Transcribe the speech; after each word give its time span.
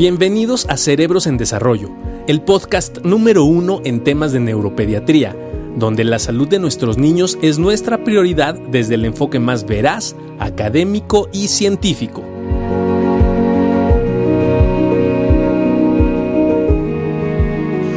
Bienvenidos 0.00 0.64
a 0.70 0.78
Cerebros 0.78 1.26
en 1.26 1.36
Desarrollo, 1.36 1.90
el 2.26 2.40
podcast 2.40 3.00
número 3.04 3.44
uno 3.44 3.82
en 3.84 4.02
temas 4.02 4.32
de 4.32 4.40
neuropediatría, 4.40 5.36
donde 5.76 6.04
la 6.04 6.18
salud 6.18 6.48
de 6.48 6.58
nuestros 6.58 6.96
niños 6.96 7.36
es 7.42 7.58
nuestra 7.58 8.02
prioridad 8.02 8.54
desde 8.54 8.94
el 8.94 9.04
enfoque 9.04 9.40
más 9.40 9.66
veraz, 9.66 10.16
académico 10.38 11.28
y 11.34 11.48
científico. 11.48 12.22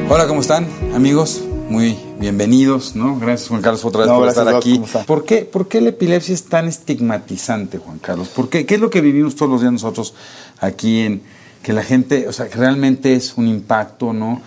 Hola, 0.10 0.28
¿cómo 0.28 0.42
están, 0.42 0.68
amigos? 0.94 1.42
Muy 1.70 1.98
bienvenidos, 2.20 2.98
¿no? 2.98 3.18
Gracias, 3.18 3.48
Juan 3.48 3.62
Carlos, 3.62 3.86
otra 3.86 4.02
vez 4.02 4.12
por 4.12 4.28
estar 4.28 4.48
aquí. 4.50 4.82
¿Por 5.08 5.24
qué, 5.24 5.46
¿Por 5.46 5.70
qué 5.70 5.80
la 5.80 5.92
epilepsia 5.92 6.34
es 6.34 6.44
tan 6.44 6.68
estigmatizante, 6.68 7.78
Juan 7.78 8.00
Carlos? 8.00 8.28
¿Por 8.28 8.50
qué? 8.50 8.66
¿Qué 8.66 8.76
es 8.76 8.82
lo 8.82 8.90
que 8.90 9.00
vivimos 9.00 9.38
todos 9.38 9.50
los 9.50 9.62
días 9.62 9.72
nosotros 9.72 10.14
aquí 10.60 11.00
en 11.00 11.22
que 11.64 11.74
la 11.74 11.84
gente, 11.84 12.28
o 12.28 12.34
sea, 12.34 12.48
que 12.50 12.58
realmente 12.58 13.16
es 13.16 13.34
un 13.38 13.48
impacto, 13.48 14.14
¿no? 14.14 14.42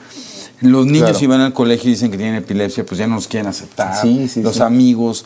Los 0.61 0.87
niños 0.87 1.19
si 1.19 1.27
van 1.27 1.41
al 1.41 1.53
colegio 1.53 1.89
y 1.91 1.95
dicen 1.95 2.11
que 2.11 2.17
tienen 2.17 2.37
epilepsia, 2.37 2.85
pues 2.87 2.99
ya 2.99 3.07
no 3.07 3.17
los 3.17 3.27
quieren 3.29 3.49
aceptar. 3.49 4.01
Sí, 4.01 4.29
sí, 4.29 4.43
los 4.43 4.57
sí. 4.57 4.63
amigos. 4.63 5.25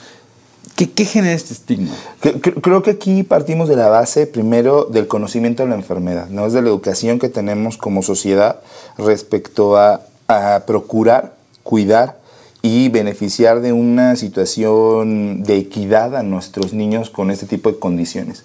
¿Qué, 0.77 0.91
¿Qué 0.91 1.05
genera 1.05 1.35
este 1.35 1.53
estigma? 1.53 1.91
Cre- 2.23 2.41
cre- 2.41 2.61
Creo 2.61 2.83
que 2.83 2.93
aquí 2.93 3.23
partimos 3.23 3.69
de 3.69 3.77
la 3.77 3.89
base 3.89 4.27
primero 4.27 4.85
del 4.85 5.07
conocimiento 5.09 5.63
de 5.63 5.69
la 5.69 5.75
enfermedad, 5.75 6.29
no 6.31 6.47
es 6.47 6.53
de 6.53 6.63
la 6.63 6.69
educación 6.69 7.19
que 7.19 7.29
tenemos 7.29 7.77
como 7.77 8.03
sociedad 8.03 8.61
respecto 8.97 9.77
a, 9.77 10.01
a 10.29 10.63
procurar, 10.67 11.35
cuidar 11.63 12.19
y 12.63 12.89
beneficiar 12.89 13.61
de 13.61 13.73
una 13.73 14.17
situación 14.17 15.43
de 15.43 15.57
equidad 15.59 16.15
a 16.17 16.23
nuestros 16.23 16.73
niños 16.73 17.11
con 17.11 17.31
este 17.31 17.47
tipo 17.47 17.71
de 17.71 17.79
condiciones. 17.79 18.43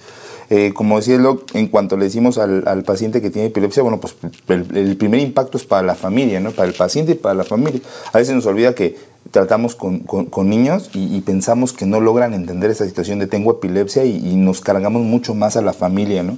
Eh, 0.49 0.73
como 0.73 0.98
decirlo, 0.98 1.43
en 1.54 1.68
cuanto 1.68 1.98
le 1.98 2.05
decimos 2.05 2.38
al, 2.38 2.68
al 2.68 2.84
paciente 2.84 3.21
que 3.21 3.32
tiene 3.32 3.48
epilepsia, 3.48 3.82
bueno, 3.84 3.99
pues 3.99 4.15
el, 4.49 4.96
primer 4.98 5.20
impacto 5.20 5.57
es 5.57 5.63
para 5.65 5.82
la 5.82 5.96
familia, 5.96 6.40
¿no? 6.40 6.52
Para 6.52 6.68
el 6.68 6.76
paciente 6.76 7.13
y 7.13 7.15
para 7.15 7.34
la 7.35 7.43
familia. 7.43 7.82
A 8.13 8.20
veces 8.20 8.35
nos 8.35 8.46
olvida 8.46 8.76
que 8.76 8.96
tratamos 9.32 9.74
con, 9.76 9.99
con- 10.02 10.27
con 10.27 10.49
niños 10.49 10.91
y, 10.93 11.15
y 11.15 11.21
pensamos 11.21 11.74
que 11.74 11.87
no 11.87 11.99
logran 11.99 12.34
entender 12.35 12.70
esa 12.70 12.85
situación 12.85 13.18
de 13.18 13.26
tengo 13.27 13.52
epilepsia 13.52 14.05
y, 14.05 14.18
y 14.18 14.35
nos 14.35 14.62
cargamos 14.62 15.02
mucho 15.02 15.34
más 15.34 15.57
a 15.57 15.62
la 15.63 15.74
familia, 15.74 16.21
¿no? 16.21 16.37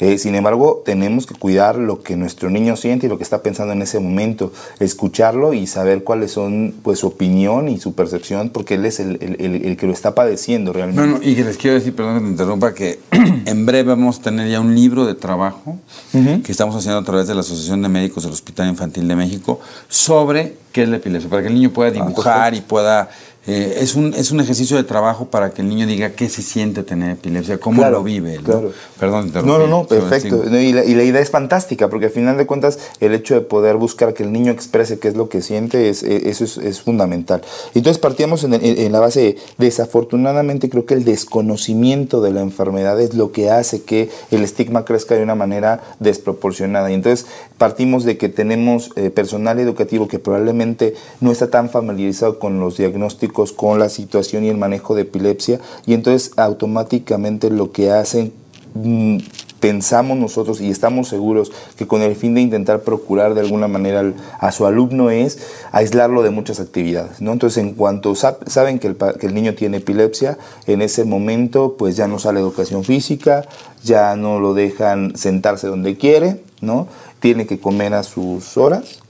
Eh, 0.00 0.18
sin 0.18 0.34
embargo, 0.34 0.82
tenemos 0.84 1.26
que 1.26 1.34
cuidar 1.34 1.76
lo 1.76 2.02
que 2.02 2.16
nuestro 2.16 2.50
niño 2.50 2.76
siente 2.76 3.06
y 3.06 3.08
lo 3.08 3.16
que 3.18 3.24
está 3.24 3.42
pensando 3.42 3.72
en 3.72 3.82
ese 3.82 3.98
momento, 3.98 4.52
escucharlo 4.80 5.52
y 5.54 5.66
saber 5.66 6.04
cuáles 6.04 6.30
son 6.32 6.74
pues 6.82 7.00
su 7.00 7.06
opinión 7.08 7.68
y 7.68 7.78
su 7.78 7.94
percepción, 7.94 8.50
porque 8.50 8.74
él 8.74 8.86
es 8.86 9.00
el, 9.00 9.18
el- 9.20 9.36
el- 9.44 9.64
el 9.64 9.76
que 9.76 9.86
lo 9.86 9.92
está 9.92 10.14
padeciendo 10.14 10.72
realmente. 10.72 11.02
Bueno, 11.02 11.18
y 11.22 11.34
que 11.34 11.44
les 11.44 11.56
quiero 11.56 11.74
decir, 11.76 11.94
perdón 11.94 12.14
que 12.18 12.24
te 12.24 12.30
interrumpa, 12.30 12.74
que 12.74 13.00
en 13.46 13.66
breve 13.66 13.88
vamos 13.90 14.18
a 14.18 14.22
tener 14.22 14.48
ya 14.50 14.60
un 14.60 14.74
libro 14.74 15.04
de 15.06 15.14
trabajo 15.14 15.76
que 16.12 16.52
estamos 16.52 16.74
haciendo 16.76 16.98
a 16.98 17.04
través 17.04 17.26
de 17.28 17.34
la 17.34 17.40
Asociación 17.40 17.82
de 17.82 17.88
Médicos 17.88 18.22
del 18.24 18.32
Hospital 18.32 18.68
Infantil 18.68 19.06
de 19.08 19.16
México 19.16 19.60
sobre 19.88 20.54
qué 20.72 20.82
es 20.84 20.88
la 20.88 20.96
epilepsia, 20.96 21.28
para 21.30 21.42
que 21.42 21.48
el 21.48 21.54
niño 21.54 21.70
pueda 21.70 21.90
dibujar 21.90 22.54
y 22.54 22.60
pueda... 22.60 23.08
eh, 23.48 23.78
es, 23.80 23.94
un, 23.94 24.12
es 24.12 24.30
un 24.30 24.40
ejercicio 24.40 24.76
de 24.76 24.84
trabajo 24.84 25.24
para 25.24 25.50
que 25.50 25.62
el 25.62 25.70
niño 25.70 25.86
diga 25.86 26.10
qué 26.10 26.28
se 26.28 26.42
siente 26.42 26.82
tener 26.82 27.12
epilepsia, 27.12 27.58
cómo 27.58 27.78
Claro, 27.78 27.98
lo 27.98 28.02
vive. 28.04 28.36
¿no? 28.36 28.42
claro. 28.42 28.72
Perdón, 29.00 29.30
te. 29.30 29.42
No, 29.42 29.58
no, 29.58 29.66
no, 29.66 29.86
perfecto. 29.86 30.44
No, 30.44 30.60
Y 30.60 30.74
la, 30.74 30.84
y 30.84 30.94
la 30.94 31.02
idea 31.02 31.22
es 31.22 31.30
fantástica, 31.30 31.88
porque 31.88 32.06
al 32.06 32.12
final 32.12 32.36
de 32.36 32.46
cuentas 32.46 32.78
el 33.00 33.14
hecho 33.14 33.34
de 33.34 33.40
poder 33.40 33.76
buscar 33.76 34.12
que 34.12 34.22
el 34.22 34.32
niño 34.32 34.52
exprese 34.52 34.98
qué 34.98 35.08
es 35.08 35.16
lo 35.16 35.30
que 35.30 35.40
siente, 35.40 35.88
es, 35.88 36.02
eh, 36.02 36.28
eso 36.28 36.44
es, 36.44 36.58
es 36.58 36.82
fundamental. 36.82 37.40
Entonces 37.74 37.98
partíamos 37.98 38.44
en 38.44 38.92
la 38.92 39.00
base, 39.00 39.20
de, 39.20 39.38
desafortunadamente 39.56 40.68
creo 40.68 40.84
que 40.84 40.92
el 40.94 41.04
desconocimiento 41.04 42.20
de 42.20 42.32
la 42.32 42.42
enfermedad 42.42 43.00
es 43.00 43.14
lo 43.14 43.32
que 43.32 43.50
hace 43.50 43.82
que 43.82 44.10
el 44.30 44.44
estigma 44.44 44.84
crezca 44.84 45.14
de 45.14 45.22
una 45.22 45.34
manera 45.34 45.80
desproporcionada. 46.00 46.90
Y 46.90 46.94
entonces 46.94 47.26
partimos 47.56 48.04
de 48.04 48.18
que 48.18 48.28
tenemos 48.28 48.90
eh, 48.96 49.08
personal 49.10 49.58
educativo 49.58 50.06
que 50.06 50.18
probablemente 50.18 50.94
no 51.20 51.32
está 51.32 51.48
tan 51.48 51.70
familiarizado 51.70 52.38
con 52.38 52.60
los 52.60 52.76
diagnósticos, 52.76 53.37
con 53.46 53.78
la 53.78 53.88
situación 53.88 54.44
y 54.44 54.48
el 54.48 54.56
manejo 54.56 54.94
de 54.94 55.02
epilepsia, 55.02 55.60
y 55.86 55.94
entonces 55.94 56.32
automáticamente 56.36 57.50
lo 57.50 57.72
que 57.72 57.90
hacen 57.90 58.32
mm, 58.74 59.18
pensamos 59.60 60.16
nosotros 60.16 60.60
y 60.60 60.70
estamos 60.70 61.08
seguros 61.08 61.50
que 61.76 61.88
con 61.88 62.00
el 62.02 62.14
fin 62.14 62.34
de 62.34 62.40
intentar 62.40 62.82
procurar 62.82 63.34
de 63.34 63.40
alguna 63.40 63.66
manera 63.66 64.12
a 64.38 64.52
su 64.52 64.66
alumno 64.66 65.10
es 65.10 65.38
aislarlo 65.72 66.22
de 66.22 66.30
muchas 66.30 66.60
actividades, 66.60 67.20
¿no? 67.20 67.32
Entonces, 67.32 67.58
en 67.58 67.74
cuanto 67.74 68.12
sab- 68.12 68.46
saben 68.46 68.78
que 68.78 68.86
el, 68.86 68.96
que 68.96 69.26
el 69.26 69.34
niño 69.34 69.54
tiene 69.54 69.78
epilepsia, 69.78 70.38
en 70.68 70.80
ese 70.80 71.04
momento 71.04 71.74
pues 71.76 71.96
ya 71.96 72.06
no 72.06 72.20
sale 72.20 72.38
educación 72.38 72.84
física, 72.84 73.48
ya 73.82 74.14
no 74.14 74.38
lo 74.38 74.54
dejan 74.54 75.16
sentarse 75.16 75.66
donde 75.66 75.96
quiere, 75.96 76.40
¿no? 76.60 76.86
Tiene 77.18 77.48
que 77.48 77.58
comer 77.58 77.94
a 77.94 78.04
sus 78.04 78.56
horas, 78.56 79.00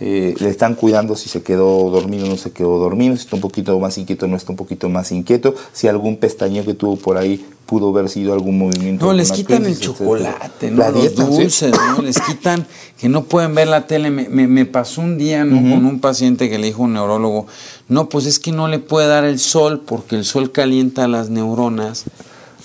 eh, 0.00 0.34
le 0.38 0.48
están 0.48 0.74
cuidando 0.76 1.16
si 1.16 1.28
se 1.28 1.42
quedó 1.42 1.90
dormido 1.90 2.26
o 2.26 2.28
no 2.28 2.36
se 2.36 2.52
quedó 2.52 2.78
dormido, 2.78 3.16
si 3.16 3.22
está 3.22 3.34
un 3.36 3.42
poquito 3.42 3.78
más 3.80 3.98
inquieto 3.98 4.26
o 4.26 4.28
no 4.28 4.36
está 4.36 4.52
un 4.52 4.56
poquito 4.56 4.88
más 4.88 5.10
inquieto, 5.12 5.54
si 5.72 5.88
algún 5.88 6.16
pestañeo 6.18 6.64
que 6.64 6.74
tuvo 6.74 6.96
por 6.96 7.16
ahí 7.18 7.44
pudo 7.66 7.90
haber 7.90 8.08
sido 8.08 8.32
algún 8.32 8.56
movimiento. 8.58 9.04
No, 9.04 9.12
les 9.12 9.30
quitan 9.30 9.58
el 9.66 9.76
crisis, 9.76 9.80
chocolate, 9.84 10.70
los 10.70 10.94
dieta, 10.94 11.26
¿sí? 11.26 11.30
dulces, 11.42 11.72
¿no? 11.72 12.00
Les 12.02 12.18
quitan 12.20 12.66
que 12.96 13.10
no 13.10 13.24
pueden 13.24 13.54
ver 13.54 13.68
la 13.68 13.86
tele. 13.86 14.10
Me, 14.10 14.26
me- 14.28 14.46
me 14.48 14.64
pasó 14.64 15.02
un 15.02 15.18
día 15.18 15.44
¿no? 15.44 15.56
con 15.74 15.84
un 15.84 16.00
paciente 16.00 16.48
que 16.48 16.58
le 16.58 16.68
dijo 16.68 16.82
a 16.82 16.86
un 16.86 16.94
neurólogo, 16.94 17.46
no, 17.88 18.08
pues 18.08 18.24
es 18.24 18.38
que 18.38 18.52
no 18.52 18.68
le 18.68 18.78
puede 18.78 19.06
dar 19.08 19.24
el 19.24 19.38
sol 19.38 19.82
porque 19.84 20.16
el 20.16 20.24
sol 20.24 20.50
calienta 20.52 21.08
las 21.08 21.28
neuronas 21.28 22.04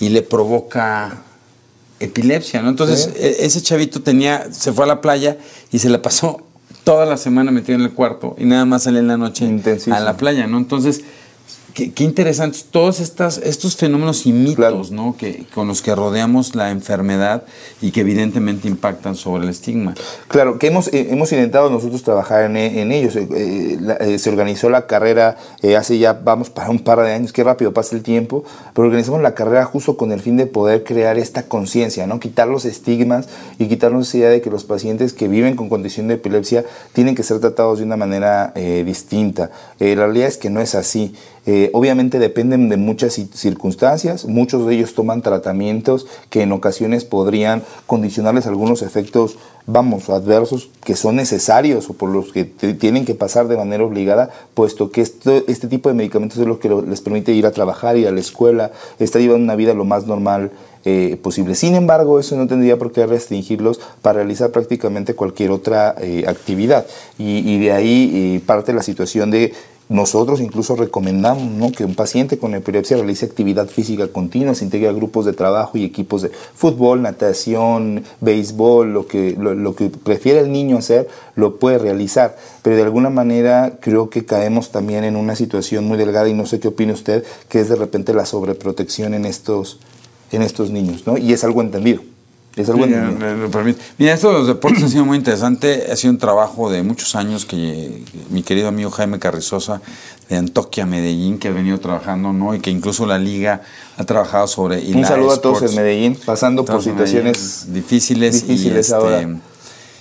y 0.00 0.08
le 0.08 0.22
provoca 0.22 1.22
epilepsia, 2.00 2.62
¿no? 2.62 2.70
Entonces, 2.70 3.10
e- 3.16 3.44
ese 3.44 3.60
chavito 3.62 4.00
tenía, 4.02 4.48
se 4.52 4.72
fue 4.72 4.84
a 4.84 4.88
la 4.88 5.00
playa 5.00 5.36
y 5.70 5.80
se 5.80 5.88
la 5.90 6.00
pasó 6.00 6.40
toda 6.84 7.06
la 7.06 7.16
semana 7.16 7.50
metido 7.50 7.76
en 7.78 7.84
el 7.84 7.92
cuarto 7.92 8.36
y 8.38 8.44
nada 8.44 8.64
más 8.64 8.84
salía 8.84 9.00
en 9.00 9.08
la 9.08 9.16
noche 9.16 9.44
Intensísimo. 9.46 9.96
a 9.96 10.00
la 10.00 10.16
playa, 10.16 10.46
¿no? 10.46 10.58
Entonces, 10.58 11.02
qué, 11.74 11.92
qué 11.92 12.04
interesantes 12.04 12.66
todos 12.70 13.00
estas, 13.00 13.38
estos 13.38 13.76
fenómenos 13.76 14.24
y 14.26 14.32
mitos, 14.32 14.54
Claro. 14.56 14.82
¿no? 14.92 15.16
Que, 15.18 15.44
con 15.54 15.68
los 15.68 15.82
que 15.82 15.94
rodeamos 15.94 16.54
la 16.54 16.70
enfermedad 16.70 17.42
y 17.82 17.90
que 17.90 18.00
evidentemente 18.00 18.68
impactan 18.68 19.16
sobre 19.16 19.42
el 19.44 19.50
estigma. 19.50 19.94
Claro, 20.28 20.58
que 20.58 20.68
hemos, 20.68 20.88
eh, 20.88 21.08
hemos 21.10 21.32
intentado 21.32 21.68
nosotros 21.70 22.02
trabajar 22.02 22.44
en, 22.44 22.56
en 22.56 22.92
ellos. 22.92 23.16
Eh, 23.16 23.28
eh, 23.34 23.78
la- 23.80 23.94
eh, 23.94 24.18
se 24.18 24.30
organizó 24.30 24.70
la 24.70 24.86
carrera 24.86 25.36
hace 25.76 25.98
ya, 25.98 26.12
vamos, 26.12 26.48
para 26.50 26.70
un 26.70 26.78
par 26.78 27.00
de 27.00 27.12
años, 27.12 27.32
qué 27.32 27.42
rápido 27.42 27.72
pasa 27.72 27.96
el 27.96 28.02
tiempo, 28.02 28.44
pero 28.74 28.86
organizamos 28.86 29.20
la 29.20 29.34
carrera 29.34 29.64
justo 29.64 29.96
con 29.96 30.12
el 30.12 30.20
fin 30.20 30.36
de 30.36 30.46
poder 30.46 30.84
crear 30.84 31.18
esta 31.18 31.42
conciencia, 31.48 32.06
¿no? 32.06 32.20
Quitar 32.20 32.46
los 32.48 32.64
estigmas 32.64 33.28
y 33.58 33.66
quitarnos 33.66 34.08
esa 34.08 34.18
idea 34.18 34.28
de 34.30 34.40
que 34.40 34.50
los 34.50 34.64
pacientes 34.64 35.12
que 35.12 35.26
viven 35.26 35.56
con 35.56 35.68
condición 35.68 36.06
de 36.08 36.14
epilepsia 36.14 36.64
tienen 36.92 37.14
que 37.14 37.22
ser 37.24 37.40
tratados 37.40 37.78
de 37.78 37.84
una 37.84 37.96
manera 37.96 38.52
distinta. 38.84 39.50
La 39.78 39.94
realidad 39.94 40.28
es 40.28 40.36
que 40.36 40.50
no 40.50 40.60
es 40.60 40.74
así. 40.74 41.14
Eh, 41.46 41.68
obviamente 41.74 42.18
dependen 42.18 42.70
de 42.70 42.78
muchas 42.78 43.18
ci- 43.18 43.30
circunstancias, 43.32 44.24
muchos 44.24 44.66
de 44.66 44.74
ellos 44.76 44.94
toman 44.94 45.20
tratamientos 45.20 46.06
que 46.30 46.40
en 46.40 46.52
ocasiones 46.52 47.04
podrían 47.04 47.62
condicionarles 47.86 48.46
algunos 48.46 48.80
efectos, 48.80 49.36
vamos, 49.66 50.08
adversos 50.08 50.70
que 50.84 50.96
son 50.96 51.16
necesarios 51.16 51.90
o 51.90 51.92
por 51.92 52.08
los 52.08 52.32
que 52.32 52.44
tienen 52.44 53.04
que 53.04 53.14
pasar 53.14 53.46
de 53.48 53.58
manera 53.58 53.84
obligada, 53.84 54.30
puesto 54.54 54.90
que 54.90 55.02
esto, 55.02 55.42
este 55.46 55.68
tipo 55.68 55.90
de 55.90 55.94
medicamentos 55.94 56.38
es 56.38 56.46
lo 56.46 56.58
que 56.58 56.70
les 56.88 57.02
permite 57.02 57.32
ir 57.32 57.44
a 57.44 57.50
trabajar, 57.50 57.96
ir 57.98 58.08
a 58.08 58.10
la 58.10 58.20
escuela, 58.20 58.72
estar 58.98 59.20
llevando 59.20 59.44
una 59.44 59.56
vida 59.56 59.74
lo 59.74 59.84
más 59.84 60.06
normal 60.06 60.50
eh, 60.86 61.18
posible. 61.22 61.54
Sin 61.54 61.74
embargo, 61.74 62.20
eso 62.20 62.36
no 62.36 62.46
tendría 62.46 62.78
por 62.78 62.92
qué 62.92 63.06
restringirlos 63.06 63.80
para 64.02 64.16
realizar 64.20 64.50
prácticamente 64.50 65.14
cualquier 65.14 65.50
otra 65.50 65.94
eh, 65.98 66.24
actividad. 66.26 66.86
Y, 67.18 67.38
y 67.38 67.58
de 67.58 67.72
ahí 67.72 68.10
eh, 68.36 68.40
parte 68.44 68.72
la 68.74 68.82
situación 68.82 69.30
de 69.30 69.54
nosotros 69.88 70.40
incluso 70.40 70.76
recomendamos 70.76 71.72
que 71.72 71.84
un 71.84 71.94
paciente 71.94 72.38
con 72.38 72.54
epilepsia 72.54 72.96
realice 72.96 73.26
actividad 73.26 73.68
física 73.68 74.08
continua, 74.08 74.54
se 74.54 74.64
integre 74.64 74.88
a 74.88 74.92
grupos 74.92 75.26
de 75.26 75.34
trabajo 75.34 75.76
y 75.76 75.84
equipos 75.84 76.22
de 76.22 76.30
fútbol, 76.30 77.02
natación, 77.02 78.02
béisbol, 78.20 78.94
lo 78.94 79.06
que, 79.06 79.36
lo, 79.38 79.76
que 79.76 79.90
prefiere 79.90 80.40
el 80.40 80.50
niño 80.50 80.78
hacer, 80.78 81.08
lo 81.36 81.56
puede 81.56 81.78
realizar. 81.78 82.36
Pero 82.62 82.76
de 82.76 82.82
alguna 82.82 83.10
manera 83.10 83.74
creo 83.80 84.08
que 84.08 84.24
caemos 84.24 84.70
también 84.70 85.04
en 85.04 85.16
una 85.16 85.36
situación 85.36 85.84
muy 85.84 85.98
delgada 85.98 86.28
y 86.28 86.34
no 86.34 86.46
sé 86.46 86.60
qué 86.60 86.68
opina 86.68 86.94
usted, 86.94 87.22
que 87.48 87.60
es 87.60 87.68
de 87.68 87.76
repente 87.76 88.14
la 88.14 88.24
sobreprotección 88.24 89.12
en 89.12 89.26
estos, 89.26 89.80
en 90.32 90.40
estos 90.40 90.70
niños, 90.70 91.06
¿no? 91.06 91.18
Y 91.18 91.34
es 91.34 91.44
algo 91.44 91.60
entendido. 91.60 92.13
Es 92.56 92.68
algo 92.68 92.86
Mira, 92.86 93.12
permite. 93.50 93.82
Mira, 93.98 94.14
esto 94.14 94.28
de 94.28 94.34
los 94.34 94.46
deportes 94.46 94.84
ha 94.84 94.88
sido 94.88 95.04
muy 95.04 95.18
interesante. 95.18 95.88
Ha 95.90 95.96
sido 95.96 96.12
un 96.12 96.18
trabajo 96.18 96.70
de 96.70 96.82
muchos 96.82 97.16
años 97.16 97.44
que, 97.44 98.04
mi 98.30 98.42
querido 98.42 98.68
amigo 98.68 98.90
Jaime 98.90 99.18
Carrizosa 99.18 99.80
de 100.28 100.36
Antoquia, 100.36 100.86
Medellín, 100.86 101.38
que 101.38 101.48
ha 101.48 101.50
venido 101.50 101.80
trabajando, 101.80 102.32
¿no? 102.32 102.54
Y 102.54 102.60
que 102.60 102.70
incluso 102.70 103.06
la 103.06 103.18
liga 103.18 103.62
ha 103.96 104.04
trabajado 104.04 104.46
sobre. 104.46 104.82
y 104.82 104.94
Un 104.94 105.04
saludo 105.04 105.32
a 105.32 105.40
todos 105.40 105.62
en 105.62 105.74
Medellín, 105.74 106.18
pasando 106.24 106.64
por 106.64 106.82
situaciones 106.82 107.66
difíciles. 107.72 108.46
difíciles 108.46 108.74
y, 108.74 108.78
este, 108.78 108.94
ahora. 108.94 109.40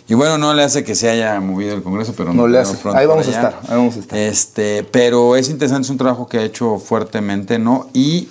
Y 0.08 0.16
bueno, 0.16 0.38
no 0.38 0.54
le 0.54 0.64
hace 0.64 0.84
que 0.84 0.96
se 0.96 1.10
haya 1.10 1.40
movido 1.40 1.74
el 1.74 1.82
Congreso, 1.82 2.14
pero 2.16 2.34
No 2.34 2.48
le 2.48 2.60
nos 2.60 2.70
hace. 2.70 2.90
Ahí 2.94 3.08
vamos 3.08 3.28
a 3.28 3.32
estar, 3.32 3.60
ahí 3.64 3.78
vamos 3.78 3.96
a 3.96 4.00
estar. 4.00 4.20
Este, 4.20 4.84
pero 4.84 5.36
es 5.38 5.50
interesante, 5.50 5.86
es 5.86 5.90
un 5.90 5.98
trabajo 5.98 6.28
que 6.28 6.38
ha 6.38 6.44
hecho 6.44 6.78
fuertemente, 6.78 7.58
¿no? 7.58 7.90
Y 7.94 8.28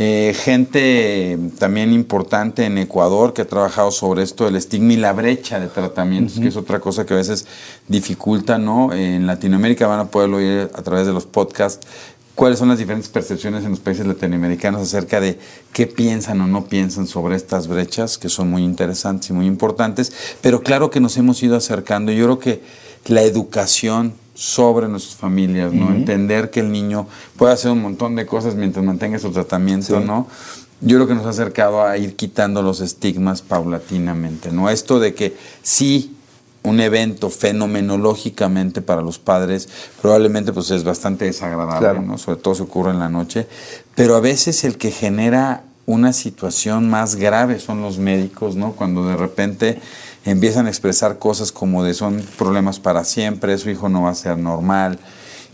eh, 0.00 0.32
gente 0.32 1.36
también 1.58 1.92
importante 1.92 2.64
en 2.64 2.78
Ecuador 2.78 3.34
que 3.34 3.42
ha 3.42 3.48
trabajado 3.48 3.90
sobre 3.90 4.22
esto, 4.22 4.46
el 4.46 4.54
estigma 4.54 4.92
y 4.92 4.96
la 4.96 5.12
brecha 5.12 5.58
de 5.58 5.66
tratamientos, 5.66 6.38
que 6.38 6.46
es 6.46 6.56
otra 6.56 6.78
cosa 6.78 7.04
que 7.04 7.14
a 7.14 7.16
veces 7.16 7.48
dificulta, 7.88 8.58
¿no? 8.58 8.92
En 8.92 9.26
Latinoamérica 9.26 9.88
van 9.88 9.98
a 9.98 10.04
poderlo 10.04 10.36
oír 10.36 10.70
a 10.72 10.82
través 10.82 11.04
de 11.04 11.12
los 11.12 11.26
podcasts 11.26 11.84
cuáles 12.36 12.60
son 12.60 12.68
las 12.68 12.78
diferentes 12.78 13.08
percepciones 13.08 13.64
en 13.64 13.70
los 13.70 13.80
países 13.80 14.06
latinoamericanos 14.06 14.82
acerca 14.82 15.20
de 15.20 15.36
qué 15.72 15.88
piensan 15.88 16.40
o 16.42 16.46
no 16.46 16.66
piensan 16.66 17.08
sobre 17.08 17.34
estas 17.34 17.66
brechas, 17.66 18.18
que 18.18 18.28
son 18.28 18.48
muy 18.48 18.62
interesantes 18.62 19.30
y 19.30 19.32
muy 19.32 19.46
importantes, 19.46 20.12
pero 20.40 20.62
claro 20.62 20.92
que 20.92 21.00
nos 21.00 21.16
hemos 21.16 21.42
ido 21.42 21.56
acercando. 21.56 22.12
Yo 22.12 22.26
creo 22.26 22.38
que 22.38 22.62
la 23.06 23.22
educación 23.22 24.14
sobre 24.38 24.86
nuestras 24.86 25.16
familias, 25.16 25.72
¿no? 25.72 25.90
Entender 25.90 26.48
que 26.48 26.60
el 26.60 26.70
niño 26.70 27.08
puede 27.36 27.52
hacer 27.52 27.72
un 27.72 27.82
montón 27.82 28.14
de 28.14 28.24
cosas 28.24 28.54
mientras 28.54 28.84
mantenga 28.84 29.18
su 29.18 29.32
tratamiento, 29.32 29.98
¿no? 29.98 30.28
Yo 30.80 30.96
creo 30.96 31.08
que 31.08 31.16
nos 31.16 31.26
ha 31.26 31.30
acercado 31.30 31.82
a 31.82 31.98
ir 31.98 32.14
quitando 32.14 32.62
los 32.62 32.80
estigmas 32.80 33.42
paulatinamente, 33.42 34.52
¿no? 34.52 34.70
Esto 34.70 35.00
de 35.00 35.12
que 35.12 35.36
sí 35.62 36.14
un 36.62 36.78
evento 36.78 37.30
fenomenológicamente 37.30 38.80
para 38.80 39.02
los 39.02 39.18
padres 39.18 39.68
probablemente 40.00 40.52
pues 40.52 40.70
es 40.70 40.84
bastante 40.84 41.24
desagradable, 41.24 41.98
¿no? 41.98 42.16
Sobre 42.16 42.38
todo 42.38 42.54
se 42.54 42.62
ocurre 42.62 42.92
en 42.92 43.00
la 43.00 43.08
noche, 43.08 43.48
pero 43.96 44.14
a 44.14 44.20
veces 44.20 44.62
el 44.62 44.78
que 44.78 44.92
genera 44.92 45.64
una 45.84 46.12
situación 46.12 46.88
más 46.88 47.16
grave 47.16 47.58
son 47.58 47.82
los 47.82 47.98
médicos, 47.98 48.54
¿no? 48.54 48.72
Cuando 48.72 49.04
de 49.08 49.16
repente 49.16 49.80
empiezan 50.30 50.66
a 50.66 50.68
expresar 50.68 51.18
cosas 51.18 51.52
como 51.52 51.84
de 51.84 51.94
son 51.94 52.22
problemas 52.36 52.78
para 52.78 53.04
siempre, 53.04 53.56
su 53.58 53.70
hijo 53.70 53.88
no 53.88 54.02
va 54.02 54.10
a 54.10 54.14
ser 54.14 54.38
normal. 54.38 54.98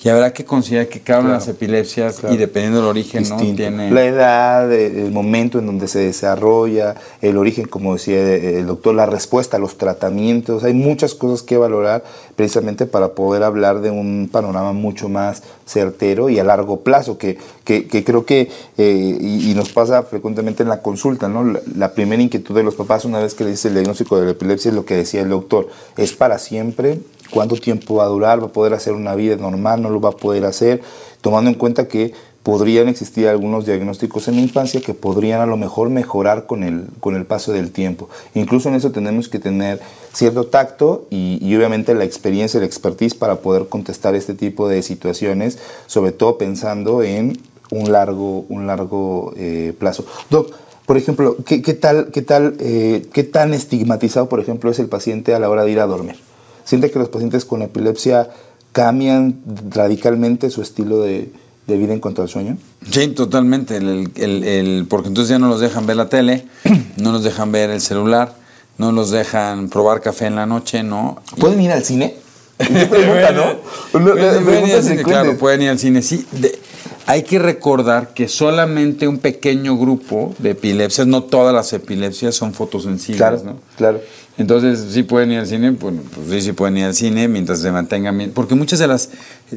Y 0.05 0.11
habrá 0.11 0.35
que 0.35 0.45
considerar 0.45 0.89
que 0.89 1.01
cada 1.01 1.21
una 1.21 1.29
de 1.31 1.35
las 1.37 1.49
epilepsias, 1.49 2.21
y 2.31 2.37
dependiendo 2.37 2.81
del 2.81 2.89
origen, 2.89 3.27
¿no? 3.27 3.39
Tiene... 3.39 3.91
La 3.91 4.05
edad, 4.05 4.71
el 4.71 5.11
momento 5.11 5.59
en 5.59 5.65
donde 5.65 5.89
se 5.89 6.01
desarrolla, 6.01 6.95
el 7.23 7.39
origen, 7.39 7.67
como 7.67 7.95
decía 7.95 8.21
el 8.35 8.67
doctor, 8.67 8.95
la 8.95 9.07
respuesta 9.07 9.57
a 9.57 9.61
los 9.61 9.79
tratamientos. 9.79 10.63
Hay 10.63 10.75
muchas 10.75 11.15
cosas 11.15 11.43
que 11.43 11.57
valorar 11.57 12.05
precisamente 12.37 12.85
para 12.85 13.15
poder 13.15 13.43
hablar 13.45 13.81
de 13.81 13.91
un 13.91 14.29
panorama 14.31 14.75
mucho 14.75 15.09
más 15.09 15.43
certero 15.65 16.29
y 16.29 16.39
a 16.39 16.45
largo 16.45 16.81
plazo, 16.81 17.17
que, 17.17 17.39
que, 17.65 18.05
creo 18.05 18.27
que, 18.27 18.51
eh, 18.77 19.19
y, 19.19 19.55
nos 19.55 19.71
pasa 19.71 20.03
frecuentemente 20.03 20.63
en 20.63 20.69
la 20.69 20.83
consulta, 20.83 21.29
¿no? 21.29 21.45
La, 21.45 21.61
la, 21.75 21.95
primera 21.95 22.23
inquietud 22.23 22.55
de 22.55 22.63
los 22.63 22.75
papás 22.75 23.07
una 23.07 23.21
vez 23.21 23.33
que 23.33 23.45
le 23.45 23.51
dice 23.53 23.69
el 23.69 23.75
diagnóstico 23.75 24.19
de 24.19 24.27
la 24.27 24.33
epilepsia 24.33 24.69
es 24.69 24.75
lo 24.75 24.85
que 24.85 24.97
decía 24.97 25.23
el 25.23 25.31
doctor, 25.31 25.69
¿es 25.97 26.13
para 26.13 26.39
siempre? 26.39 27.01
Cuánto 27.31 27.57
tiempo 27.57 27.97
va 27.97 28.05
a 28.05 28.09
durar, 28.09 28.41
va 28.41 28.47
a 28.47 28.53
poder 28.53 28.75
hacer 28.75 28.95
una 28.95 29.15
vida 29.15 29.37
normal, 29.37 29.83
no 29.83 29.91
lo 29.91 30.01
va 30.01 30.11
a 30.11 30.13
poder 30.13 30.45
hacer, 30.45 30.83
tomando 31.21 31.51
en 31.51 31.57
cuenta 31.57 31.89
que 31.89 32.13
podrían 32.45 32.89
existir 32.89 33.27
algunos 33.27 33.65
diagnósticos 33.65 34.29
en 34.29 34.37
la 34.37 34.43
infancia 34.43 34.83
que 34.83 34.93
podrían 34.93 35.41
a 35.41 35.47
lo 35.47 35.57
mejor 35.57 35.89
mejorar 35.89 36.47
con 36.47 36.63
el, 36.63 36.85
con 37.01 37.17
el 37.17 37.25
paso 37.25 37.53
del 37.53 37.73
tiempo. 37.73 38.11
Incluso 38.35 38.69
en 38.69 38.75
eso 38.75 38.93
tenemos 38.93 39.31
que 39.31 39.39
tener 39.39 39.81
cierto 40.13 40.45
tacto 40.47 41.07
y, 41.11 41.55
obviamente 41.57 41.95
la 41.95 42.05
experiencia, 42.05 42.61
la 42.61 42.67
expertise 42.67 43.15
para 43.15 43.37
poder 43.37 43.69
contestar 43.69 44.15
este 44.15 44.35
tipo 44.35 44.69
de 44.69 44.83
situaciones, 44.83 45.59
sobre 45.87 46.13
todo 46.13 46.37
pensando 46.37 47.03
en 47.03 47.39
un 47.71 47.91
largo, 47.91 48.45
un 48.51 48.67
largo 48.67 49.33
eh, 49.37 49.73
plazo. 49.79 50.05
Doc, 50.29 50.53
por 50.85 50.99
ejemplo, 50.99 51.37
¿qué, 51.47 51.59
tal, 51.61 52.11
qué, 52.13 52.21
tal, 52.21 52.57
eh, 52.61 53.07
¿qué 53.11 53.25
tan 53.25 53.55
estigmatizado, 53.55 54.29
por 54.29 54.41
ejemplo, 54.41 54.71
es 54.71 54.79
el 54.79 54.89
paciente 54.89 55.35
a 55.35 55.39
la 55.39 55.49
hora 55.49 55.65
de 55.65 55.71
ir 55.71 55.81
a 55.81 55.87
dormir? 55.87 56.17
Siente 56.65 56.91
que 56.91 56.99
los 56.99 57.09
pacientes 57.09 57.45
con 57.45 57.63
epilepsia 57.63 58.31
cambian 58.73 59.41
radicalmente 59.71 60.51
su 60.51 60.63
estilo 60.63 61.01
de, 61.01 61.31
vida 61.67 61.93
en 61.93 62.01
cuanto 62.01 62.23
al 62.23 62.29
sueño? 62.29 62.59
Sí, 62.91 63.09
totalmente, 63.09 63.77
el, 63.77 64.87
porque 64.89 65.09
entonces 65.09 65.31
ya 65.31 65.39
no 65.39 65.49
los 65.49 65.61
dejan 65.61 65.87
ver 65.87 65.97
la 65.97 66.09
tele, 66.09 66.47
no 66.97 67.13
los 67.13 67.23
dejan 67.23 67.53
ver 67.53 67.71
el 67.71 67.81
celular, 67.81 68.35
no 68.79 68.93
los 68.93 69.11
dejan 69.11 69.69
probar 69.69 70.01
café 70.01 70.27
en 70.27 70.37
la 70.37 70.47
noche, 70.47 70.83
¿no? 70.83 71.23
¿Pueden 71.39 71.61
ir 71.61 71.71
al 71.71 71.85
cine? 71.85 72.17
pregunta, 72.57 73.33
¿no? 73.33 73.57
pueden 73.91 74.67
ir 74.69 74.75
al 74.75 74.83
cine, 74.83 75.03
claro, 75.03 75.37
pueden 75.37 75.63
ir 75.63 75.71
al 75.71 75.79
cine. 75.79 76.03
Sí, 76.03 76.27
hay 77.07 77.23
que 77.23 77.39
recordar 77.39 78.15
que 78.15 78.29
solamente 78.29 79.07
un 79.09 79.19
pequeño 79.19 79.77
grupo 79.77 80.35
de 80.39 80.51
epilepsias, 80.51 81.07
no 81.07 81.25
todas 81.25 81.55
las 81.55 81.73
epilepsias 81.73 82.35
son 82.35 82.55
fotosensibles, 82.55 83.19
claro, 83.19 83.43
¿no? 83.45 83.57
Claro. 83.77 84.01
Entonces, 84.37 84.87
sí 84.91 85.05
pueden 85.05 85.31
ir 85.31 85.39
al 85.39 85.47
cine, 85.47 85.71
bueno, 85.71 86.03
pues 86.13 86.29
sí, 86.29 86.41
sí 86.41 86.53
pueden 86.53 86.77
ir 86.79 86.85
al 86.85 86.95
cine 86.95 87.29
mientras 87.29 87.61
se 87.61 87.71
mantengan 87.71 88.19
bien. 88.19 88.33
Porque 88.33 88.57
muchas 88.57 88.81
de 88.81 88.89
las 88.89 89.11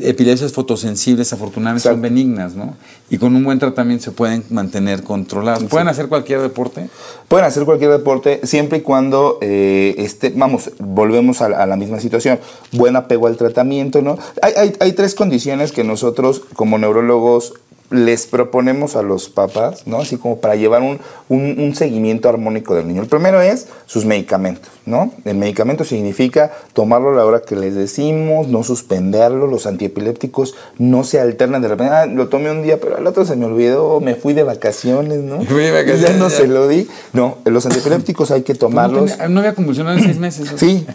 epilepsias 0.03 0.53
fotosensibles, 0.53 1.31
afortunadamente, 1.33 1.89
son 1.89 2.01
benignas, 2.01 2.55
¿no? 2.55 2.75
Y 3.09 3.17
con 3.17 3.35
un 3.35 3.43
buen 3.43 3.59
tratamiento 3.59 4.05
se 4.05 4.11
pueden 4.11 4.43
mantener 4.49 5.03
controladas. 5.03 5.63
¿Pueden 5.63 5.87
hacer 5.87 6.07
cualquier 6.07 6.41
deporte? 6.41 6.89
Pueden 7.27 7.45
hacer 7.45 7.65
cualquier 7.65 7.91
deporte 7.91 8.41
siempre 8.43 8.79
y 8.79 8.81
cuando, 8.81 9.37
eh, 9.41 9.95
este, 9.97 10.31
vamos, 10.35 10.71
volvemos 10.79 11.41
a, 11.41 11.65
la 11.65 11.75
misma 11.75 11.99
situación. 11.99 12.39
Buen 12.71 12.95
apego 12.95 13.27
al 13.27 13.37
tratamiento, 13.37 14.01
¿no? 14.01 14.17
Hay, 14.41 14.53
hay, 14.57 14.73
hay 14.79 14.91
tres 14.93 15.15
condiciones 15.15 15.71
que 15.71 15.83
nosotros, 15.83 16.41
como 16.55 16.77
neurólogos, 16.77 17.53
les 17.89 18.27
proponemos 18.27 18.95
a 18.95 19.01
los 19.01 19.29
papás, 19.29 19.87
¿no? 19.87 19.99
Así 19.99 20.17
como 20.17 20.39
para 20.39 20.55
llevar 20.55 20.81
un, 20.81 20.99
un, 21.29 21.73
seguimiento 21.75 22.27
armónico 22.27 22.75
del 22.75 22.87
niño. 22.87 23.01
El 23.01 23.07
primero 23.07 23.41
es 23.41 23.67
sus 23.85 24.05
medicamentos, 24.05 24.69
¿no? 24.85 25.11
El 25.23 25.37
medicamento 25.37 25.85
significa 25.85 26.51
tomarlo 26.73 27.11
a 27.11 27.15
la 27.15 27.25
hora 27.25 27.41
que 27.41 27.55
les 27.55 27.75
decimos, 27.75 28.49
no 28.49 28.63
suspenderlo. 28.63 29.47
Los 29.47 29.67
antiepilépticos 29.67 30.55
no 30.77 31.05
se 31.05 31.19
alternan 31.21 31.61
de 31.61 31.69
repente, 31.69 31.93
ah, 31.93 32.05
lo 32.05 32.27
tomé 32.27 32.51
un 32.51 32.63
día, 32.63 32.77
pero 32.79 32.97
al 32.97 33.07
otro 33.07 33.25
se 33.25 33.37
me 33.37 33.45
olvidó, 33.45 34.01
me 34.01 34.15
fui 34.15 34.33
de 34.33 34.43
vacaciones, 34.43 35.19
¿no? 35.19 35.41
Fui 35.45 35.63
de 35.63 35.71
vacaciones. 35.71 36.01
ya 36.01 36.17
no 36.17 36.29
se 36.29 36.47
lo 36.47 36.67
di. 36.67 36.89
No, 37.13 37.37
los 37.45 37.65
antiepilépticos 37.65 38.31
hay 38.31 38.41
que 38.41 38.53
tomarlos. 38.53 39.17
No, 39.29 39.39
había 39.39 39.55
convulsionado 39.55 39.97
en 39.97 40.03
seis 40.03 40.17
meses. 40.17 40.51
sí, 40.57 40.85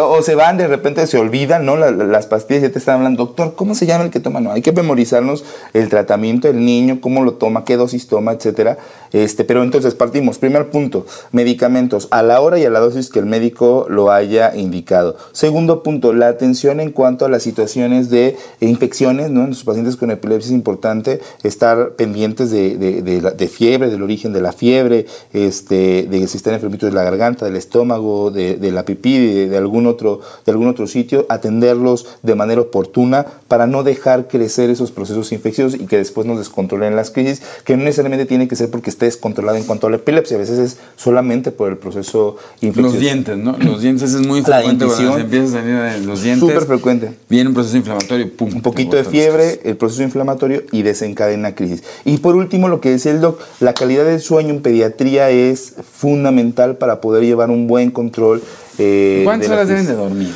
o 0.00 0.22
se 0.22 0.34
van, 0.36 0.58
de 0.58 0.68
repente 0.68 1.06
se 1.06 1.18
olvidan, 1.18 1.64
¿no? 1.66 1.76
las 1.76 2.26
pastillas 2.26 2.62
ya 2.62 2.70
te 2.70 2.78
están 2.78 2.96
hablando, 2.96 3.26
doctor, 3.26 3.54
¿cómo 3.54 3.74
se 3.74 3.86
llama 3.86 4.04
el 4.04 4.10
que 4.10 4.20
toma? 4.20 4.40
No, 4.40 4.52
hay 4.52 4.62
que 4.62 4.72
memorizarnos 4.72 5.44
el 5.72 5.88
tratamiento 5.88 6.48
del 6.48 6.64
niño, 6.64 7.00
cómo 7.00 7.24
lo 7.24 7.34
toma, 7.34 7.64
qué 7.64 7.76
dosis 7.76 8.06
toma, 8.06 8.32
etcétera. 8.32 8.78
Este, 9.12 9.44
pero 9.44 9.62
entonces 9.62 9.94
partimos. 9.94 10.38
Primer 10.38 10.70
punto, 10.70 11.06
medicamentos 11.32 12.08
a 12.10 12.22
la 12.22 12.40
hora 12.40 12.58
y 12.58 12.64
a 12.64 12.70
la 12.70 12.80
dosis 12.80 13.08
que 13.08 13.18
el 13.18 13.26
médico 13.26 13.86
lo 13.88 14.10
haya 14.10 14.54
indicado. 14.54 15.16
Segundo 15.32 15.82
punto, 15.82 16.12
la 16.12 16.28
atención 16.28 16.80
en 16.80 16.90
cuanto 16.90 17.24
a 17.24 17.28
las 17.28 17.42
situaciones 17.42 18.10
de 18.10 18.36
infecciones, 18.60 19.30
¿no? 19.30 19.44
En 19.44 19.50
los 19.50 19.64
pacientes 19.64 19.96
con 19.96 20.10
epilepsia 20.10 20.48
es 20.48 20.54
importante 20.54 21.20
estar 21.42 21.92
pendientes 21.92 22.50
de, 22.50 22.76
de, 22.76 23.48
fiebre, 23.48 23.88
del 23.90 24.02
origen 24.02 24.32
de 24.32 24.40
la 24.40 24.52
fiebre, 24.52 25.06
este, 25.32 26.06
de 26.10 26.26
si 26.28 26.36
están 26.36 26.54
enfermitos 26.54 26.90
de 26.90 26.94
la 26.94 27.04
garganta, 27.04 27.46
del 27.46 27.56
estómago, 27.56 28.30
de, 28.30 28.58
la 28.70 28.84
pipí, 28.84 29.46
de, 29.46 29.56
algún 29.56 29.86
otro, 29.86 30.20
de 30.44 30.52
algún 30.52 30.68
otro 30.68 30.86
sitio, 30.86 31.26
atenderlos 31.28 32.06
de 32.22 32.34
manera 32.34 32.60
oportuna 32.60 33.24
para 33.48 33.66
no 33.66 33.82
dejar 33.82 34.28
crecer 34.28 34.70
esos 34.70 34.90
procesos 34.90 35.32
infecciosos 35.32 35.45
y 35.48 35.86
que 35.86 35.96
después 35.98 36.26
nos 36.26 36.38
descontrolen 36.38 36.96
las 36.96 37.10
crisis, 37.10 37.42
que 37.64 37.76
no 37.76 37.84
necesariamente 37.84 38.26
tiene 38.26 38.48
que 38.48 38.56
ser 38.56 38.70
porque 38.70 38.90
esté 38.90 39.06
descontrolado 39.06 39.56
en 39.56 39.64
cuanto 39.64 39.86
a 39.86 39.90
la 39.90 39.96
epilepsia, 39.96 40.36
a 40.36 40.40
veces 40.40 40.58
es 40.58 40.78
solamente 40.96 41.50
por 41.50 41.70
el 41.70 41.78
proceso 41.78 42.36
infeccioso. 42.60 42.92
Los 42.92 43.00
dientes, 43.00 43.36
¿no? 43.36 43.56
Los 43.58 43.82
dientes 43.82 44.12
es 44.12 44.26
muy 44.26 44.42
frecuente 44.42 44.86
cuando 44.86 45.14
se 45.14 45.20
empieza 45.20 45.44
a 45.44 45.60
salir 45.60 45.76
de 45.76 46.00
los 46.00 46.22
dientes. 46.22 46.48
Súper 46.48 46.66
frecuente. 46.66 47.10
Viene 47.28 47.48
un 47.48 47.54
proceso 47.54 47.76
inflamatorio, 47.76 48.36
pum. 48.36 48.50
Un 48.54 48.62
poquito 48.62 48.96
de 48.96 49.04
fiebre, 49.04 49.60
el 49.64 49.76
proceso 49.76 50.02
inflamatorio 50.02 50.62
y 50.72 50.82
desencadena 50.82 51.54
crisis. 51.54 51.82
Y 52.04 52.18
por 52.18 52.36
último, 52.36 52.68
lo 52.68 52.80
que 52.80 52.90
decía 52.90 53.12
el 53.12 53.20
doc, 53.20 53.40
la 53.60 53.74
calidad 53.74 54.04
del 54.04 54.20
sueño 54.20 54.50
en 54.50 54.62
pediatría 54.62 55.30
es 55.30 55.74
fundamental 55.92 56.76
para 56.76 57.00
poder 57.00 57.24
llevar 57.24 57.50
un 57.50 57.66
buen 57.66 57.90
control. 57.90 58.42
Eh, 58.78 59.22
¿Cuántas 59.24 59.50
horas 59.50 59.68
deben 59.68 59.86
de 59.86 59.94
dormir? 59.94 60.34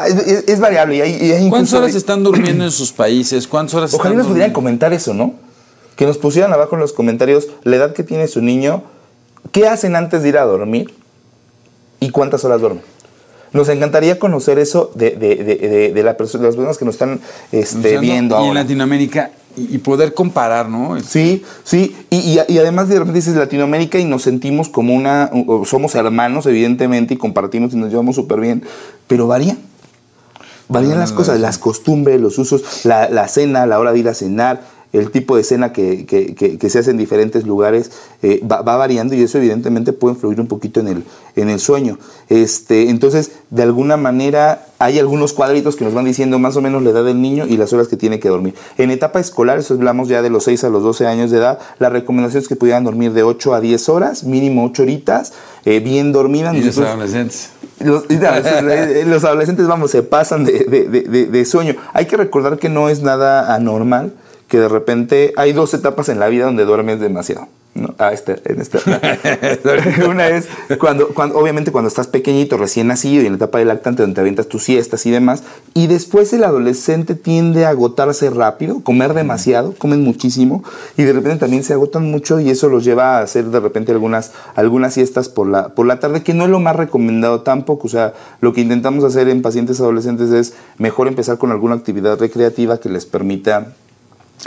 Ah, 0.00 0.06
es, 0.08 0.60
variable. 0.60 0.96
Y 0.96 1.00
hay, 1.32 1.48
¿Cuántas 1.50 1.74
horas 1.74 1.94
están 1.94 2.22
durmiendo 2.22 2.64
en 2.64 2.70
sus 2.70 2.92
países? 2.92 3.46
¿Cuántas 3.46 3.74
horas 3.74 3.94
Ojalá 3.94 4.14
nos 4.14 4.26
pudieran 4.26 4.52
comentar 4.52 4.92
eso, 4.92 5.12
¿no? 5.12 5.34
Que 5.96 6.06
nos 6.06 6.16
pusieran 6.16 6.52
abajo 6.52 6.74
en 6.76 6.80
los 6.80 6.92
comentarios 6.92 7.48
la 7.64 7.76
edad 7.76 7.92
que 7.92 8.02
tiene 8.02 8.26
su 8.26 8.40
niño, 8.40 8.82
qué 9.52 9.68
hacen 9.68 9.96
antes 9.96 10.22
de 10.22 10.30
ir 10.30 10.38
a 10.38 10.44
dormir 10.44 10.94
y 12.00 12.10
cuántas 12.10 12.44
horas 12.44 12.60
duermen. 12.60 12.82
Nos 13.52 13.68
encantaría 13.68 14.18
conocer 14.18 14.58
eso 14.58 14.90
de, 14.94 15.10
de, 15.10 15.92
de, 15.92 16.02
las 16.02 16.14
personas 16.14 16.78
que 16.78 16.84
nos 16.84 16.94
están 16.94 17.20
este, 17.50 17.98
viendo 17.98 18.40
Y 18.44 18.48
en 18.48 18.54
Latinoamérica, 18.54 19.32
y, 19.56 19.78
poder 19.78 20.14
comparar, 20.14 20.68
¿no? 20.68 20.98
Sí, 21.00 21.42
sí, 21.64 21.96
y, 22.10 22.38
y, 22.48 22.58
además 22.58 22.88
de 22.88 23.00
repente 23.00 23.18
dices 23.18 23.34
Latinoamérica 23.34 23.98
y 23.98 24.04
nos 24.04 24.22
sentimos 24.22 24.68
como 24.68 24.94
una, 24.94 25.30
somos 25.64 25.96
hermanos 25.96 26.46
evidentemente 26.46 27.14
y 27.14 27.16
compartimos 27.16 27.74
y 27.74 27.76
nos 27.76 27.90
llevamos 27.90 28.14
súper 28.14 28.38
bien, 28.40 28.62
pero 29.08 29.26
varía. 29.26 29.56
Varían 30.70 30.98
las 31.00 31.12
cosas, 31.12 31.40
las 31.40 31.58
costumbres, 31.58 32.20
los 32.20 32.38
usos, 32.38 32.84
la, 32.84 33.10
la, 33.10 33.26
cena, 33.28 33.66
la 33.66 33.78
hora 33.78 33.92
de 33.92 33.98
ir 33.98 34.08
a 34.08 34.14
cenar. 34.14 34.62
El 34.92 35.10
tipo 35.10 35.36
de 35.36 35.44
cena 35.44 35.72
que, 35.72 36.04
que, 36.04 36.34
que, 36.34 36.70
se 36.70 36.80
hace 36.80 36.90
en 36.90 36.96
diferentes 36.96 37.46
lugares 37.46 37.92
eh, 38.22 38.40
va, 38.50 38.62
va, 38.62 38.76
variando 38.76 39.14
y 39.14 39.22
eso 39.22 39.38
evidentemente 39.38 39.92
puede 39.92 40.14
influir 40.14 40.40
un 40.40 40.48
poquito 40.48 40.80
en 40.80 40.88
el, 40.88 41.04
en 41.36 41.48
el 41.48 41.60
sueño. 41.60 41.98
Este, 42.28 42.90
entonces, 42.90 43.32
de 43.50 43.62
alguna 43.62 43.96
manera 43.96 44.66
hay 44.78 44.98
algunos 44.98 45.32
cuadritos 45.32 45.76
que 45.76 45.84
nos 45.84 45.94
van 45.94 46.06
diciendo 46.06 46.38
más 46.38 46.56
o 46.56 46.62
menos 46.62 46.82
la 46.82 46.90
edad 46.90 47.04
del 47.04 47.20
niño 47.20 47.46
y 47.46 47.56
las 47.56 47.72
horas 47.72 47.86
que 47.86 47.96
tiene 47.96 48.18
que 48.18 48.28
dormir. 48.28 48.54
En 48.78 48.90
etapa 48.90 49.20
escolar, 49.20 49.58
eso 49.58 49.74
hablamos 49.74 50.08
ya 50.08 50.22
de 50.22 50.30
los 50.30 50.44
6 50.44 50.64
a 50.64 50.70
los 50.70 50.82
12 50.82 51.06
años 51.06 51.30
de 51.30 51.38
edad, 51.38 51.58
la 51.78 51.88
recomendación 51.88 52.42
es 52.42 52.48
que 52.48 52.56
pudieran 52.56 52.82
dormir 52.82 53.12
de 53.12 53.22
8 53.22 53.54
a 53.54 53.60
10 53.60 53.88
horas, 53.90 54.24
mínimo 54.24 54.64
8 54.64 54.82
horitas, 54.82 55.32
eh, 55.64 55.80
bien 55.80 56.12
dormidas. 56.12 56.56
¿Y 56.56 56.62
los 56.62 56.78
adolescentes? 56.78 57.50
Los, 57.78 58.04
los, 58.10 59.24
adolescentes, 59.24 59.66
vamos, 59.66 59.90
se 59.90 60.02
pasan 60.02 60.44
de, 60.44 60.64
de, 60.64 61.26
de 61.26 61.44
sueño. 61.44 61.76
Hay 61.94 62.06
que 62.06 62.16
recordar 62.16 62.58
que 62.58 62.68
no 62.68 62.88
es 62.88 63.02
nada 63.02 63.54
anormal 63.54 64.12
que 64.50 64.58
de 64.58 64.68
repente 64.68 65.32
hay 65.36 65.52
dos 65.52 65.72
etapas 65.74 66.08
en 66.08 66.18
la 66.18 66.28
vida 66.28 66.44
donde 66.44 66.64
duermes 66.64 66.98
demasiado. 66.98 67.46
¿no? 67.72 67.94
Ah, 67.98 68.12
este, 68.12 68.40
en 68.46 68.60
esta. 68.60 68.80
Una 70.08 70.28
es 70.28 70.48
cuando, 70.80 71.14
cuando, 71.14 71.38
obviamente, 71.38 71.70
cuando 71.70 71.86
estás 71.86 72.08
pequeñito, 72.08 72.56
recién 72.56 72.88
nacido 72.88 73.22
y 73.22 73.26
en 73.26 73.34
la 73.34 73.36
etapa 73.36 73.58
de 73.58 73.64
lactante, 73.64 74.02
donde 74.02 74.16
te 74.16 74.20
avientas 74.20 74.48
tus 74.48 74.64
siestas 74.64 75.06
y 75.06 75.12
demás. 75.12 75.44
Y 75.72 75.86
después 75.86 76.32
el 76.32 76.42
adolescente 76.42 77.14
tiende 77.14 77.64
a 77.64 77.68
agotarse 77.68 78.28
rápido, 78.28 78.80
comer 78.80 79.14
demasiado, 79.14 79.72
comen 79.78 80.02
muchísimo 80.02 80.64
y 80.96 81.04
de 81.04 81.12
repente 81.12 81.38
también 81.38 81.62
se 81.62 81.74
agotan 81.74 82.10
mucho 82.10 82.40
y 82.40 82.50
eso 82.50 82.68
los 82.68 82.84
lleva 82.84 83.18
a 83.18 83.22
hacer 83.22 83.44
de 83.44 83.60
repente 83.60 83.92
algunas, 83.92 84.32
algunas 84.56 84.94
siestas 84.94 85.28
por 85.28 85.46
la, 85.46 85.68
por 85.68 85.86
la 85.86 86.00
tarde, 86.00 86.24
que 86.24 86.34
no 86.34 86.42
es 86.42 86.50
lo 86.50 86.58
más 86.58 86.74
recomendado 86.74 87.42
tampoco. 87.42 87.86
O 87.86 87.90
sea, 87.90 88.14
lo 88.40 88.52
que 88.52 88.62
intentamos 88.62 89.04
hacer 89.04 89.28
en 89.28 89.42
pacientes 89.42 89.78
adolescentes 89.78 90.32
es 90.32 90.54
mejor 90.76 91.06
empezar 91.06 91.38
con 91.38 91.52
alguna 91.52 91.76
actividad 91.76 92.18
recreativa 92.18 92.80
que 92.80 92.88
les 92.88 93.06
permita 93.06 93.74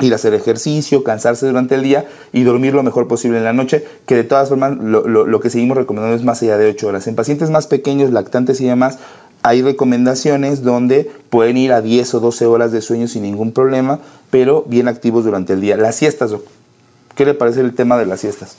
ir 0.01 0.11
a 0.11 0.15
hacer 0.15 0.33
ejercicio, 0.33 1.03
cansarse 1.03 1.45
durante 1.45 1.75
el 1.75 1.83
día 1.83 2.07
y 2.31 2.43
dormir 2.43 2.73
lo 2.73 2.83
mejor 2.83 3.07
posible 3.07 3.37
en 3.37 3.43
la 3.43 3.53
noche, 3.53 3.85
que 4.07 4.15
de 4.15 4.23
todas 4.23 4.49
formas 4.49 4.75
lo, 4.77 5.07
lo, 5.07 5.39
que 5.39 5.49
seguimos 5.49 5.77
recomendando 5.77 6.15
es 6.15 6.23
más 6.23 6.41
allá 6.41 6.57
de 6.57 6.69
8 6.69 6.87
horas. 6.87 7.07
En 7.07 7.15
pacientes 7.15 7.49
más 7.49 7.67
pequeños, 7.67 8.11
lactantes 8.11 8.59
y 8.61 8.65
demás, 8.65 8.97
hay 9.43 9.61
recomendaciones 9.61 10.63
donde 10.63 11.11
pueden 11.29 11.57
ir 11.57 11.73
a 11.73 11.81
10 11.81 12.15
o 12.15 12.19
12 12.21 12.45
horas 12.45 12.71
de 12.71 12.81
sueño 12.81 13.07
sin 13.07 13.23
ningún 13.23 13.51
problema, 13.51 13.99
pero 14.31 14.63
bien 14.67 14.87
activos 14.87 15.25
durante 15.25 15.53
el 15.53 15.61
día. 15.61 15.77
Las 15.77 15.95
siestas, 15.95 16.31
¿qué 17.15 17.25
le 17.25 17.33
parece 17.33 17.61
el 17.61 17.75
tema 17.75 17.97
de 17.97 18.05
las 18.05 18.21
siestas? 18.21 18.55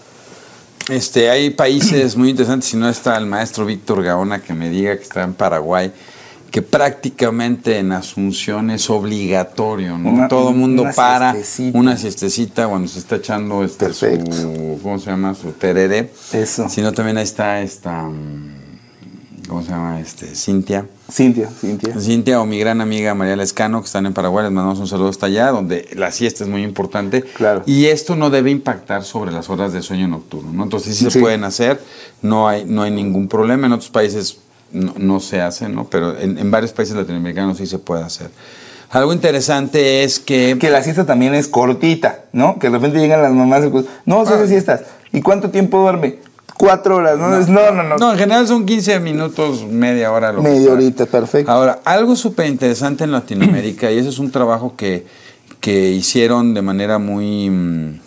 Este, 0.88 1.30
hay 1.30 1.48
países 1.48 2.14
muy 2.16 2.30
interesantes, 2.30 2.68
si 2.68 2.76
no 2.76 2.88
está 2.88 3.16
el 3.16 3.24
maestro 3.24 3.64
Víctor 3.64 4.02
Gaona 4.02 4.42
que 4.42 4.52
me 4.52 4.68
diga 4.68 4.94
que 4.96 5.02
está 5.02 5.22
en 5.22 5.32
Paraguay, 5.32 5.90
que 6.54 6.62
prácticamente 6.62 7.78
en 7.80 7.90
Asunción 7.90 8.70
es 8.70 8.88
obligatorio, 8.88 9.98
¿no? 9.98 10.28
Todo 10.28 10.50
el 10.50 10.54
mundo 10.54 10.84
para 10.94 11.34
una 11.72 11.96
siestecita 11.96 12.68
cuando 12.68 12.86
se 12.86 13.00
está 13.00 13.16
echando 13.16 13.64
este 13.64 13.92
su, 13.92 14.78
¿cómo 14.80 15.00
se 15.00 15.10
llama? 15.10 15.34
Su 15.34 15.50
terere. 15.50 16.12
Eso. 16.32 16.68
Sino 16.68 16.92
también 16.92 17.16
ahí 17.16 17.24
está 17.24 17.60
esta, 17.60 18.04
mm, 18.04 19.48
¿cómo 19.48 19.64
se 19.64 19.70
llama? 19.70 20.00
Este, 20.00 20.32
Cintia. 20.36 20.86
Cintia, 21.10 21.50
Cintia. 21.50 21.98
Cintia 21.98 22.40
o 22.40 22.46
mi 22.46 22.60
gran 22.60 22.80
amiga 22.80 23.16
María 23.16 23.34
Lescano, 23.34 23.80
que 23.80 23.86
están 23.86 24.06
en 24.06 24.14
Paraguay, 24.14 24.44
les 24.44 24.52
mandamos 24.52 24.78
un 24.78 24.86
saludo 24.86 25.08
hasta 25.08 25.26
allá, 25.26 25.50
donde 25.50 25.88
la 25.96 26.12
siesta 26.12 26.44
es 26.44 26.50
muy 26.50 26.62
importante. 26.62 27.22
Claro. 27.22 27.64
Y 27.66 27.86
esto 27.86 28.14
no 28.14 28.30
debe 28.30 28.52
impactar 28.52 29.02
sobre 29.02 29.32
las 29.32 29.50
horas 29.50 29.72
de 29.72 29.82
sueño 29.82 30.06
nocturno, 30.06 30.52
¿no? 30.52 30.62
Entonces 30.62 30.96
sí, 30.96 31.10
se 31.10 31.18
pueden 31.18 31.42
hacer, 31.42 31.82
no 32.22 32.46
hay, 32.46 32.64
no 32.64 32.82
hay 32.82 32.92
ningún 32.92 33.26
problema. 33.26 33.66
En 33.66 33.72
otros 33.72 33.90
países 33.90 34.38
no, 34.74 35.20
se 35.20 35.40
hace, 35.40 35.68
¿no? 35.68 35.84
Pero 35.84 36.18
en, 36.18 36.50
varios 36.50 36.72
países 36.72 36.96
latinoamericanos 36.96 37.58
sí 37.58 37.66
se 37.66 37.78
puede 37.78 38.02
hacer. 38.02 38.30
Algo 38.90 39.12
interesante 39.12 40.04
es 40.04 40.20
que... 40.20 40.56
Que 40.60 40.70
la 40.70 40.82
siesta 40.82 41.06
también 41.06 41.34
es 41.34 41.48
cortita, 41.48 42.24
¿no? 42.32 42.58
Que 42.58 42.68
de 42.68 42.74
repente 42.74 42.98
llegan 42.98 43.22
las 43.22 43.32
mamás 43.32 43.64
y 43.64 43.68
pues, 43.68 43.86
no, 44.04 44.24
se 44.26 44.34
hace 44.34 44.48
siestas. 44.48 44.82
¿Y 45.12 45.22
cuánto 45.22 45.50
tiempo 45.50 45.80
duerme? 45.80 46.18
Cuatro 46.56 46.96
horas, 46.96 47.18
¿no? 47.18 47.28
No, 47.28 47.70
no, 47.72 47.82
no. 47.82 47.96
No, 47.96 48.12
en 48.12 48.18
general 48.18 48.46
son 48.46 48.64
15 48.64 49.00
minutos, 49.00 49.66
media 49.66 50.12
hora. 50.12 50.32
Lo 50.32 50.42
media 50.42 50.72
horita, 50.72 51.06
perfecto. 51.06 51.50
Ahora, 51.50 51.80
algo 51.84 52.14
súper 52.14 52.46
interesante 52.46 53.04
en 53.04 53.10
Latinoamérica, 53.10 53.90
y 53.90 53.98
ese 53.98 54.10
es 54.10 54.18
un 54.20 54.30
trabajo 54.30 54.74
que, 54.76 55.06
que 55.60 55.90
hicieron 55.90 56.54
de 56.54 56.62
manera 56.62 56.98
muy 56.98 57.50
mm, 57.50 58.00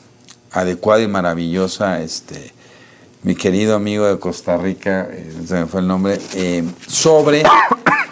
adecuada 0.51 1.01
y 1.01 1.07
maravillosa, 1.07 2.01
este 2.01 2.56
mi 3.27 3.36
querido 3.36 3.75
amigo 3.75 4.05
de 4.05 4.17
Costa 4.19 4.55
Rica, 4.55 5.10
eh, 5.12 5.29
se 5.46 5.55
me 5.55 5.65
fue 5.65 5.81
el 5.81 5.88
nombre, 5.88 6.17
eh, 6.36 6.63
sobre 6.88 7.43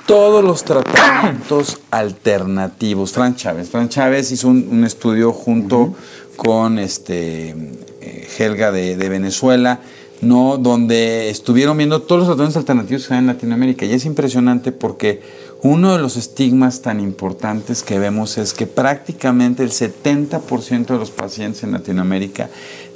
todos 0.06 0.44
los 0.44 0.66
tratamientos 0.66 1.80
alternativos. 1.90 3.14
Fran 3.14 3.34
Chávez. 3.34 3.70
Fran 3.70 3.88
Chávez 3.88 4.34
hizo 4.34 4.50
un, 4.50 4.84
estudio 4.84 5.32
junto 5.32 5.96
con 6.36 6.80
este 6.80 7.56
eh, 8.02 8.28
Helga 8.38 8.74
de, 8.74 8.98
Venezuela, 9.08 9.80
¿no? 10.20 10.58
donde 10.58 11.30
estuvieron 11.30 11.78
viendo 11.78 12.02
todos 12.02 12.20
los 12.20 12.28
tratamientos 12.28 12.58
alternativos 12.58 13.08
que 13.08 13.14
hay 13.14 13.20
en 13.22 13.28
Latinoamérica. 13.28 13.86
Y 13.86 13.94
es 13.94 14.04
impresionante 14.04 14.74
porque 14.74 15.22
uno 15.62 15.94
de 15.94 16.00
los 16.00 16.18
estigmas 16.18 16.82
tan 16.82 17.00
importantes 17.00 17.84
que 17.84 18.00
vemos 18.00 18.38
es 18.38 18.54
que 18.54 18.68
prácticamente 18.68 19.64
el 19.64 19.72
70% 19.72 20.88
de 20.88 20.98
los 20.98 21.12
pacientes 21.12 21.64
en 21.64 21.72
Latinoamérica 21.72 22.50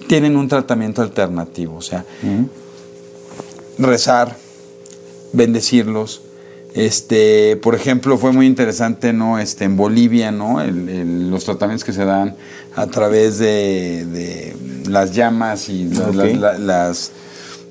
tienen 0.09 0.37
un 0.37 0.47
tratamiento 0.47 1.03
alternativo, 1.03 1.75
o 1.75 1.81
sea, 1.83 2.03
rezar, 3.77 4.35
bendecirlos. 5.33 6.23
Este, 6.73 7.57
por 7.57 7.75
ejemplo, 7.75 8.17
fue 8.17 8.31
muy 8.31 8.47
interesante, 8.47 9.13
¿no? 9.13 9.37
Este, 9.37 9.65
en 9.65 9.77
Bolivia, 9.77 10.31
¿no? 10.31 10.63
los 10.63 11.45
tratamientos 11.45 11.83
que 11.83 11.93
se 11.93 12.05
dan 12.05 12.35
a 12.75 12.87
través 12.87 13.37
de, 13.37 14.55
las 14.87 15.13
llamas 15.13 15.69
y 15.69 15.85
las, 15.85 17.11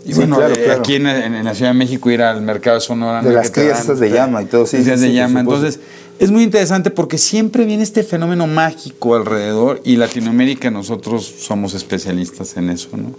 y 0.08 0.14
bueno, 0.14 0.40
eh, 0.40 0.70
aquí 0.72 0.94
en, 0.94 1.04
la 1.44 1.54
Ciudad 1.54 1.72
de 1.72 1.78
México 1.78 2.10
ir 2.10 2.22
al 2.22 2.40
mercado 2.40 2.76
de 2.76 2.80
Sonora. 2.80 3.22
De 3.22 3.30
las 3.30 3.50
crías 3.50 3.86
de 3.86 4.10
llama 4.10 4.42
y 4.42 4.46
todo, 4.46 4.66
sí. 4.66 4.78
de 4.78 5.12
llama. 5.12 5.40
Entonces, 5.40 5.78
es 6.18 6.30
muy 6.30 6.44
interesante 6.44 6.90
porque 6.90 7.18
siempre 7.18 7.66
viene 7.66 7.82
este 7.82 8.02
fenómeno 8.02 8.46
mágico 8.46 9.14
alrededor 9.14 9.82
y 9.84 9.96
Latinoamérica 9.96 10.70
nosotros 10.70 11.30
somos 11.38 11.74
especialistas 11.74 12.56
en 12.56 12.70
eso, 12.70 12.88
¿no? 12.96 13.12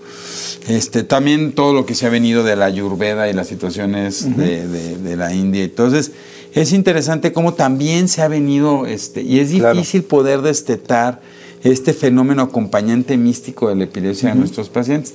Este, 0.67 1.03
también 1.03 1.53
todo 1.53 1.73
lo 1.73 1.85
que 1.85 1.93
se 1.93 2.07
ha 2.07 2.09
venido 2.09 2.43
de 2.43 2.55
la 2.55 2.65
Ayurveda 2.65 3.29
y 3.29 3.33
las 3.33 3.47
situaciones 3.47 4.35
de, 4.35 5.15
la 5.15 5.31
India. 5.31 5.63
Entonces, 5.63 6.11
es 6.55 6.73
interesante 6.73 7.31
cómo 7.31 7.53
también 7.53 8.07
se 8.07 8.23
ha 8.23 8.27
venido, 8.27 8.87
este, 8.87 9.21
y 9.21 9.39
es 9.39 9.51
difícil 9.51 10.03
poder 10.03 10.41
destetar 10.41 11.21
este 11.63 11.93
fenómeno 11.93 12.41
acompañante 12.41 13.15
místico 13.17 13.69
de 13.69 13.75
la 13.75 13.83
epilepsia 13.83 14.29
de 14.29 14.35
nuestros 14.35 14.69
pacientes, 14.69 15.13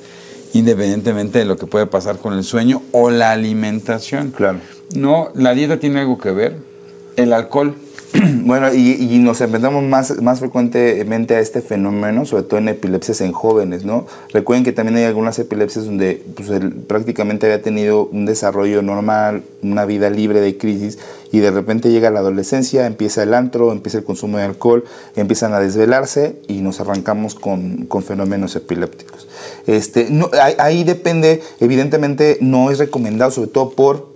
independientemente 0.55 1.41
de 1.41 1.45
lo 1.45 1.59
que 1.59 1.67
puede 1.67 1.87
pasar 1.87 2.19
con 2.19 2.33
el 2.33 2.45
sueño 2.45 2.81
o 2.93 3.11
la 3.11 3.33
alimentación. 3.33 4.31
Claro. 4.31 4.61
No, 4.95 5.31
la 5.35 5.53
dieta 5.53 5.79
tiene 5.79 6.01
algo 6.01 6.17
que 6.19 6.31
ver 6.31 6.57
el 7.17 7.33
alcohol. 7.33 7.75
Bueno, 8.45 8.73
y, 8.73 9.19
nos 9.19 9.41
enfrentamos 9.41 9.83
más, 9.83 10.21
más 10.23 10.39
frecuentemente 10.39 11.35
a 11.35 11.41
este 11.41 11.63
fenómeno, 11.63 12.27
sobre 12.27 12.43
todo 12.43 12.59
en 12.59 12.69
epilepsias 12.69 13.23
en 13.23 13.33
jóvenes, 13.33 13.85
¿no? 13.85 14.07
Recuerden 14.33 14.65
que 14.65 14.73
también 14.73 14.99
hay 14.99 15.05
algunas 15.05 15.39
epilepsias 15.39 15.87
donde 15.87 16.23
pues, 16.37 16.51
prácticamente 16.87 17.47
había 17.47 17.63
tenido 17.63 18.07
un 18.07 18.27
desarrollo 18.27 18.83
normal, 18.83 19.43
una 19.63 19.85
vida 19.87 20.11
libre 20.11 20.41
de 20.41 20.59
crisis, 20.59 20.99
y 21.33 21.41
de 21.41 21.51
repente 21.51 21.91
llega 21.91 22.11
la 22.11 22.21
adolescencia, 22.21 22.87
empieza 22.87 23.23
el 23.23 23.35
antro, 23.35 23.73
empieza 23.73 23.99
el 23.99 24.05
consumo 24.05 24.39
de 24.39 24.45
alcohol, 24.45 24.85
empiezan 25.17 25.55
a 25.55 25.59
desvelarse 25.59 26.37
y 26.47 26.61
nos 26.61 26.81
arrancamos 26.81 27.35
con, 27.35 27.87
con 27.87 28.03
fenómenos 28.03 28.55
epilépticos. 28.57 29.27
Este, 29.67 30.09
no, 30.11 30.31
ahí, 30.41 30.55
ahí 30.59 30.85
depende, 30.85 31.43
evidentemente 31.61 32.39
no 32.41 32.71
es 32.71 32.79
recomendado, 32.79 33.31
sobre 33.31 33.49
todo 33.49 33.71
por 33.71 34.15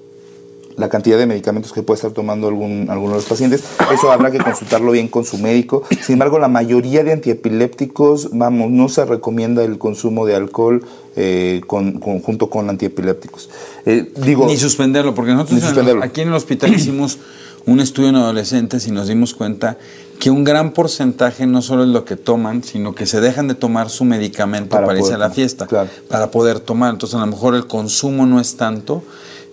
la 0.79 0.89
cantidad 0.89 1.19
de 1.19 1.27
medicamentos 1.27 1.73
que 1.73 1.83
puede 1.83 1.97
estar 1.97 2.13
tomando 2.13 2.47
algún, 2.47 2.87
alguno 2.89 3.11
de 3.11 3.17
los 3.19 3.27
pacientes. 3.27 3.65
Eso 3.93 4.13
habrá 4.13 4.31
que 4.31 4.39
consultarlo 4.39 4.93
bien 4.93 5.09
con 5.09 5.25
su 5.25 5.37
médico. 5.39 5.83
Sin 6.03 6.15
embargo, 6.15 6.39
la 6.39 6.49
mayoría 6.49 7.03
de 7.03 7.13
antiepilépticos, 7.13 8.31
vamos, 8.33 8.71
no 8.71 8.89
se 8.89 9.05
recomienda 9.05 9.65
el 9.65 9.77
consumo 9.77 10.25
de 10.25 10.37
alcohol 10.37 10.85
eh, 11.17 11.63
con, 11.67 12.01
junto 12.01 12.49
con 12.49 12.71
antiepilépticos. 12.71 13.51
Eh, 13.87 14.13
digo, 14.25 14.47
ni 14.47 14.57
suspenderlo, 14.57 15.15
porque 15.15 15.33
nosotros 15.33 15.63
aquí 16.03 16.21
en 16.21 16.29
el 16.29 16.35
hospital 16.35 16.73
hicimos 16.73 17.19
un 17.67 17.81
estudio 17.81 18.09
en 18.11 18.17
adolescentes 18.17 18.87
y 18.87 18.91
nos 18.91 19.09
dimos 19.09 19.35
cuenta 19.35 19.77
que 20.19 20.31
un 20.31 20.45
gran 20.45 20.73
porcentaje 20.73 21.47
no 21.47 21.63
solo 21.63 21.85
es 21.85 21.91
lo 21.91 22.05
que 22.05 22.17
toman, 22.17 22.65
sino 22.65 22.95
que 22.95 23.07
se 23.07 23.21
dejan 23.21 23.49
de 23.49 23.55
tomar 23.55 23.89
su 23.89 24.05
medicamento 24.05 24.71
para, 24.71 24.99
irse 24.99 25.15
a 25.15 25.19
la 25.19 25.31
fiesta, 25.31 25.67
para 26.09 26.31
poder 26.31 26.61
tomar. 26.61 26.91
Entonces 26.91 27.17
a 27.17 27.21
lo 27.21 27.27
mejor 27.27 27.55
el 27.55 27.67
consumo 27.67 28.27
no 28.27 28.41
es 28.41 28.57
tanto, 28.57 29.03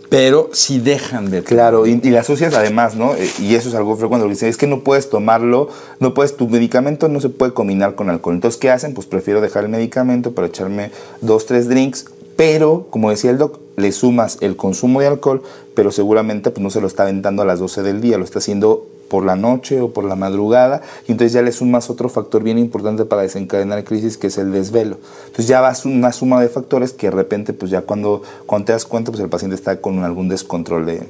pero 0.09 0.49
si 0.53 0.79
dejan 0.79 1.29
de 1.29 1.43
Claro, 1.43 1.85
y, 1.85 1.97
las 2.09 2.27
sucias 2.27 2.53
además, 2.53 2.95
¿no? 2.95 3.15
Eh, 3.15 3.29
y 3.39 3.55
eso 3.55 3.69
es 3.69 3.75
algo 3.75 3.95
frecuente, 3.95 4.27
dicen, 4.27 4.49
es 4.49 4.57
que 4.57 4.67
no 4.67 4.83
puedes 4.83 5.09
tomarlo, 5.09 5.69
no 5.99 6.13
puedes, 6.13 6.35
tu 6.37 6.47
medicamento 6.47 7.09
no 7.09 7.19
se 7.19 7.29
puede 7.29 7.53
combinar 7.53 7.95
con 7.95 8.09
alcohol. 8.09 8.35
Entonces, 8.35 8.59
¿qué 8.59 8.69
hacen? 8.69 8.93
Pues 8.93 9.07
prefiero 9.07 9.41
dejar 9.41 9.63
el 9.63 9.69
medicamento 9.69 10.33
para 10.33 10.47
echarme 10.47 10.91
dos, 11.21 11.45
tres 11.45 11.67
drinks, 11.67 12.05
pero, 12.35 12.87
como 12.89 13.09
decía 13.09 13.31
el 13.31 13.37
doc, 13.37 13.59
le 13.75 13.91
sumas 13.91 14.37
el 14.41 14.55
consumo 14.55 15.01
de 15.01 15.07
alcohol, 15.07 15.41
pero 15.73 15.91
seguramente 15.91 16.51
pues, 16.51 16.63
no 16.63 16.69
se 16.69 16.81
lo 16.81 16.87
está 16.87 17.03
aventando 17.03 17.41
a 17.41 17.45
las 17.45 17.59
12 17.59 17.83
del 17.83 18.01
día, 18.01 18.17
lo 18.17 18.23
está 18.23 18.39
haciendo 18.39 18.87
por 19.09 19.23
la 19.23 19.35
noche 19.35 19.81
o 19.81 19.91
por 19.91 20.03
la 20.03 20.15
madrugada, 20.15 20.81
y 21.07 21.11
entonces 21.11 21.33
ya 21.33 21.41
le 21.41 21.51
sumas 21.51 21.89
otro 21.89 22.09
factor 22.09 22.43
bien 22.43 22.57
importante 22.57 23.05
para 23.05 23.21
desencadenar 23.21 23.83
crisis, 23.83 24.17
que 24.17 24.27
es 24.27 24.37
el 24.37 24.51
desvelo. 24.51 24.97
Entonces 25.27 25.47
ya 25.47 25.61
vas 25.61 25.85
una 25.85 26.11
suma 26.11 26.41
de 26.41 26.49
factores 26.49 26.91
que 26.91 27.07
de 27.07 27.11
repente, 27.11 27.53
pues 27.53 27.71
ya 27.71 27.81
cuando, 27.81 28.23
cuando 28.45 28.65
te 28.65 28.71
das 28.71 28.85
cuenta, 28.85 29.11
pues 29.11 29.21
el 29.23 29.29
paciente 29.29 29.55
está 29.55 29.79
con 29.79 30.03
algún 30.03 30.27
descontrol 30.27 30.85
de, 30.85 31.07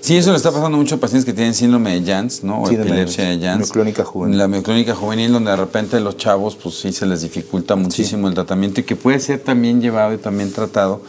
Sí, 0.00 0.16
eso 0.16 0.30
le 0.30 0.36
está 0.36 0.50
pasando 0.50 0.78
mucho 0.78 0.96
a 0.96 0.98
pacientes 0.98 1.24
que 1.24 1.32
tienen 1.32 1.54
síndrome 1.54 2.00
de 2.00 2.10
Jans, 2.10 2.42
¿no? 2.42 2.62
O 2.62 2.70
epilepsia 2.70 3.28
de 3.28 3.38
Jans. 3.38 3.60
Mioclónica 3.60 4.04
juvenil. 4.04 4.38
La 4.38 4.48
mioclónica 4.48 4.94
juvenil, 4.94 5.32
donde 5.32 5.50
de 5.50 5.56
repente 5.56 6.00
los 6.00 6.16
chavos, 6.16 6.56
pues 6.56 6.76
sí 6.76 6.92
se 6.92 7.06
les 7.06 7.22
dificulta 7.22 7.76
muchísimo 7.76 8.28
el 8.28 8.34
tratamiento 8.34 8.80
y 8.80 8.84
que 8.84 8.96
puede 8.96 9.20
ser 9.20 9.40
también 9.40 9.80
llevado 9.80 10.14
y 10.14 10.18
también 10.18 10.52
tratado 10.52 11.00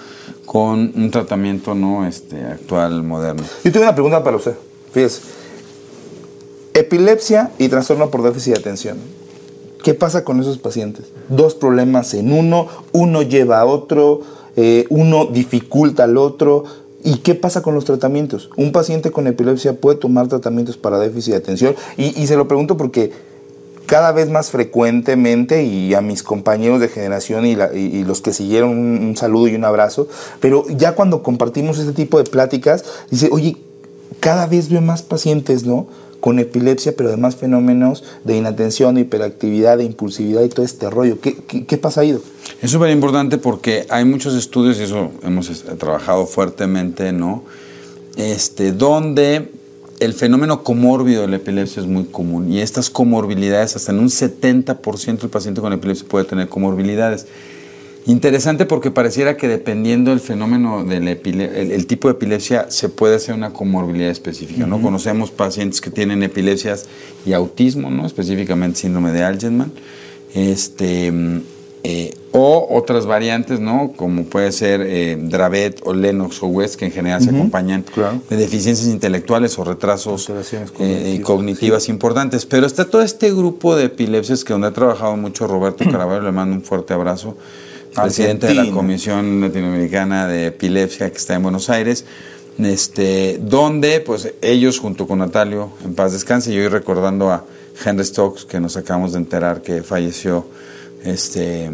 con 0.46 0.92
un 0.96 1.12
tratamiento, 1.12 1.76
¿no? 1.76 2.08
Este, 2.08 2.42
actual, 2.44 3.04
moderno. 3.04 3.44
Yo 3.64 3.72
tengo 3.72 3.86
una 3.86 3.96
pregunta 3.96 4.24
para 4.24 4.38
usted. 4.38 4.56
Fíjese. 4.92 5.22
Epilepsia 6.74 7.52
y 7.58 7.70
trastorno 7.70 8.10
por 8.10 8.22
déficit 8.22 8.54
de 8.54 8.60
atención. 8.60 8.98
¿Qué 9.84 9.94
pasa 9.94 10.24
con 10.24 10.40
esos 10.40 10.58
pacientes? 10.58 11.06
Dos 11.30 11.56
problemas 11.56 12.14
en 12.14 12.34
uno, 12.34 12.68
uno 12.92 13.22
lleva 13.22 13.60
a 13.60 13.66
otro, 13.66 14.22
eh, 14.56 14.86
uno 14.90 15.26
dificulta 15.26 16.06
al 16.06 16.18
otro 16.18 16.66
¿Y 17.06 17.18
qué 17.18 17.36
pasa 17.36 17.62
con 17.62 17.76
los 17.76 17.86
tratamientos? 17.86 18.50
Un 18.58 18.72
paciente 18.72 19.12
con 19.12 19.28
epilepsia 19.28 19.80
puede 19.80 20.00
tomar 20.00 20.28
tratamientos 20.28 20.76
para 20.76 20.98
déficit 20.98 21.34
de 21.34 21.38
atención 21.38 21.76
y, 21.98 22.26
se 22.26 22.36
lo 22.36 22.48
pregunto 22.48 22.78
porque 22.78 23.12
cada 23.86 24.12
vez 24.12 24.30
más 24.30 24.52
frecuentemente 24.52 25.64
y 25.64 25.94
a 25.94 26.02
mis 26.02 26.24
compañeros 26.24 26.80
de 26.80 26.90
generación 26.90 27.46
y, 27.46 27.56
los 28.04 28.22
que 28.22 28.34
siguieron 28.34 28.72
un, 28.72 29.18
saludo 29.18 29.48
y 29.48 29.56
un 29.56 29.66
abrazo, 29.66 30.08
pero 30.40 30.66
ya 30.70 30.96
cuando 30.96 31.24
compartimos 31.24 31.80
este 31.80 31.94
tipo 31.94 32.18
de 32.18 32.24
pláticas, 32.24 32.86
dice, 33.10 33.30
oye, 33.32 33.58
cada 34.20 34.48
vez 34.48 34.70
veo 34.70 34.82
más 34.82 35.02
pacientes, 35.02 35.66
¿no? 35.66 35.88
Con 36.20 36.40
epilepsia, 36.40 36.96
pero 36.96 37.10
además 37.10 37.36
fenómenos 37.36 38.04
de 38.24 38.38
inatención, 38.38 38.96
de 38.96 39.02
hiperactividad, 39.02 39.78
de 39.78 39.84
impulsividad 39.84 40.44
y 40.44 40.50
todo 40.50 40.66
este 40.66 40.90
rollo. 40.90 41.20
¿Qué, 41.22 41.36
qué, 41.36 41.78
pasa, 41.78 42.04
Ido? 42.04 42.22
Es 42.62 42.72
súper 42.72 42.90
importante 42.90 43.38
porque 43.38 43.86
hay 43.90 44.06
muchos 44.06 44.34
estudios, 44.34 44.80
y 44.80 44.84
eso 44.84 45.12
hemos 45.22 45.64
trabajado 45.78 46.26
fuertemente, 46.26 47.12
¿no? 47.12 47.44
Este, 48.18 48.72
donde 48.72 49.52
el 50.06 50.14
fenómeno 50.14 50.64
comórbido 50.64 51.24
de 51.24 51.28
la 51.28 51.36
epilepsia 51.38 51.82
es 51.82 51.88
muy 51.88 52.06
común 52.06 52.52
y 52.52 52.62
estas 52.62 52.90
comorbilidades, 52.90 53.76
hasta 53.76 53.92
en 53.92 54.00
un 54.00 54.10
70% 54.10 55.20
del 55.22 55.30
paciente 55.30 55.62
con 55.62 55.74
epilepsia 55.74 56.08
puede 56.08 56.26
tener 56.26 56.48
comorbilidades. 56.48 57.28
Interesante 58.08 58.68
porque 58.68 58.92
pareciera 58.92 59.36
que 59.36 59.48
dependiendo 59.48 60.12
del 60.12 60.20
fenómeno 60.20 60.84
del 60.86 61.08
el, 61.08 61.88
tipo 61.88 62.08
de 62.08 62.14
epilepsia 62.14 62.68
se 62.70 62.88
puede 62.88 63.16
hacer 63.16 63.34
una 63.34 63.52
comorbilidad 63.52 64.12
específica, 64.12 64.68
¿no? 64.68 64.80
Conocemos 64.80 65.32
pacientes 65.32 65.82
que 65.82 65.90
tienen 65.90 66.22
epilepsias 66.22 66.86
y 67.26 67.34
autismo, 67.34 67.90
¿no? 67.90 68.06
Específicamente 68.06 68.82
síndrome 68.82 69.12
de 69.12 69.24
Alzheimer. 69.24 69.68
Este, 70.36 71.12
eh, 71.88 72.18
o 72.32 72.68
otras 72.72 73.06
variantes, 73.06 73.60
¿no? 73.60 73.94
Como 73.96 74.24
puede 74.26 74.52
ser 74.52 74.82
eh, 74.82 75.20
Dravet 75.22 75.82
o 75.86 75.94
Lennox 75.94 76.42
o 76.42 76.48
West, 76.48 76.80
que 76.80 76.86
en 76.86 76.92
general 76.92 77.22
se 77.22 77.30
acompañan 77.30 77.86
de 78.28 78.38
deficiencias 78.38 78.88
intelectuales 78.88 79.60
o 79.60 79.64
retrasos 79.64 80.32
eh, 80.80 81.22
cognitivas 81.24 81.88
importantes. 81.88 82.48
Pero 82.48 82.66
está 82.66 82.86
todo 82.86 83.04
este 83.04 83.32
grupo 83.32 83.76
de 83.76 83.86
epilepsias 83.86 84.44
que 84.44 84.54
donde 84.54 84.70
ha 84.70 84.74
trabajado 84.74 85.16
mucho 85.16 85.46
Roberto 85.46 85.84
Caraballo, 85.92 86.24
le 86.24 86.32
mando 86.32 86.56
un 86.56 86.64
fuerte 86.64 86.96
abrazo, 86.96 87.38
presidente 87.94 88.48
de 88.48 88.56
la 88.56 88.72
Comisión 88.72 89.42
Latinoamericana 89.42 90.28
de 90.28 90.48
Epilepsia 90.48 91.12
que 91.12 91.18
está 91.18 91.36
en 91.36 91.44
Buenos 91.44 91.70
Aires. 91.70 92.04
Este, 92.58 93.38
donde 93.40 94.00
pues 94.00 94.34
ellos 94.42 94.80
junto 94.80 95.08
con 95.08 95.20
Natalio 95.20 95.72
en 95.84 95.94
paz 95.94 96.14
descanse 96.14 96.52
y 96.52 96.58
hoy 96.58 96.70
recordando 96.70 97.30
a 97.30 97.44
Henry 97.86 98.06
Stokes 98.06 98.46
que 98.46 98.60
nos 98.60 98.76
acabamos 98.76 99.12
de 99.12 99.20
enterar 99.20 99.62
que 99.62 99.84
falleció 99.84 100.48
este, 101.06 101.70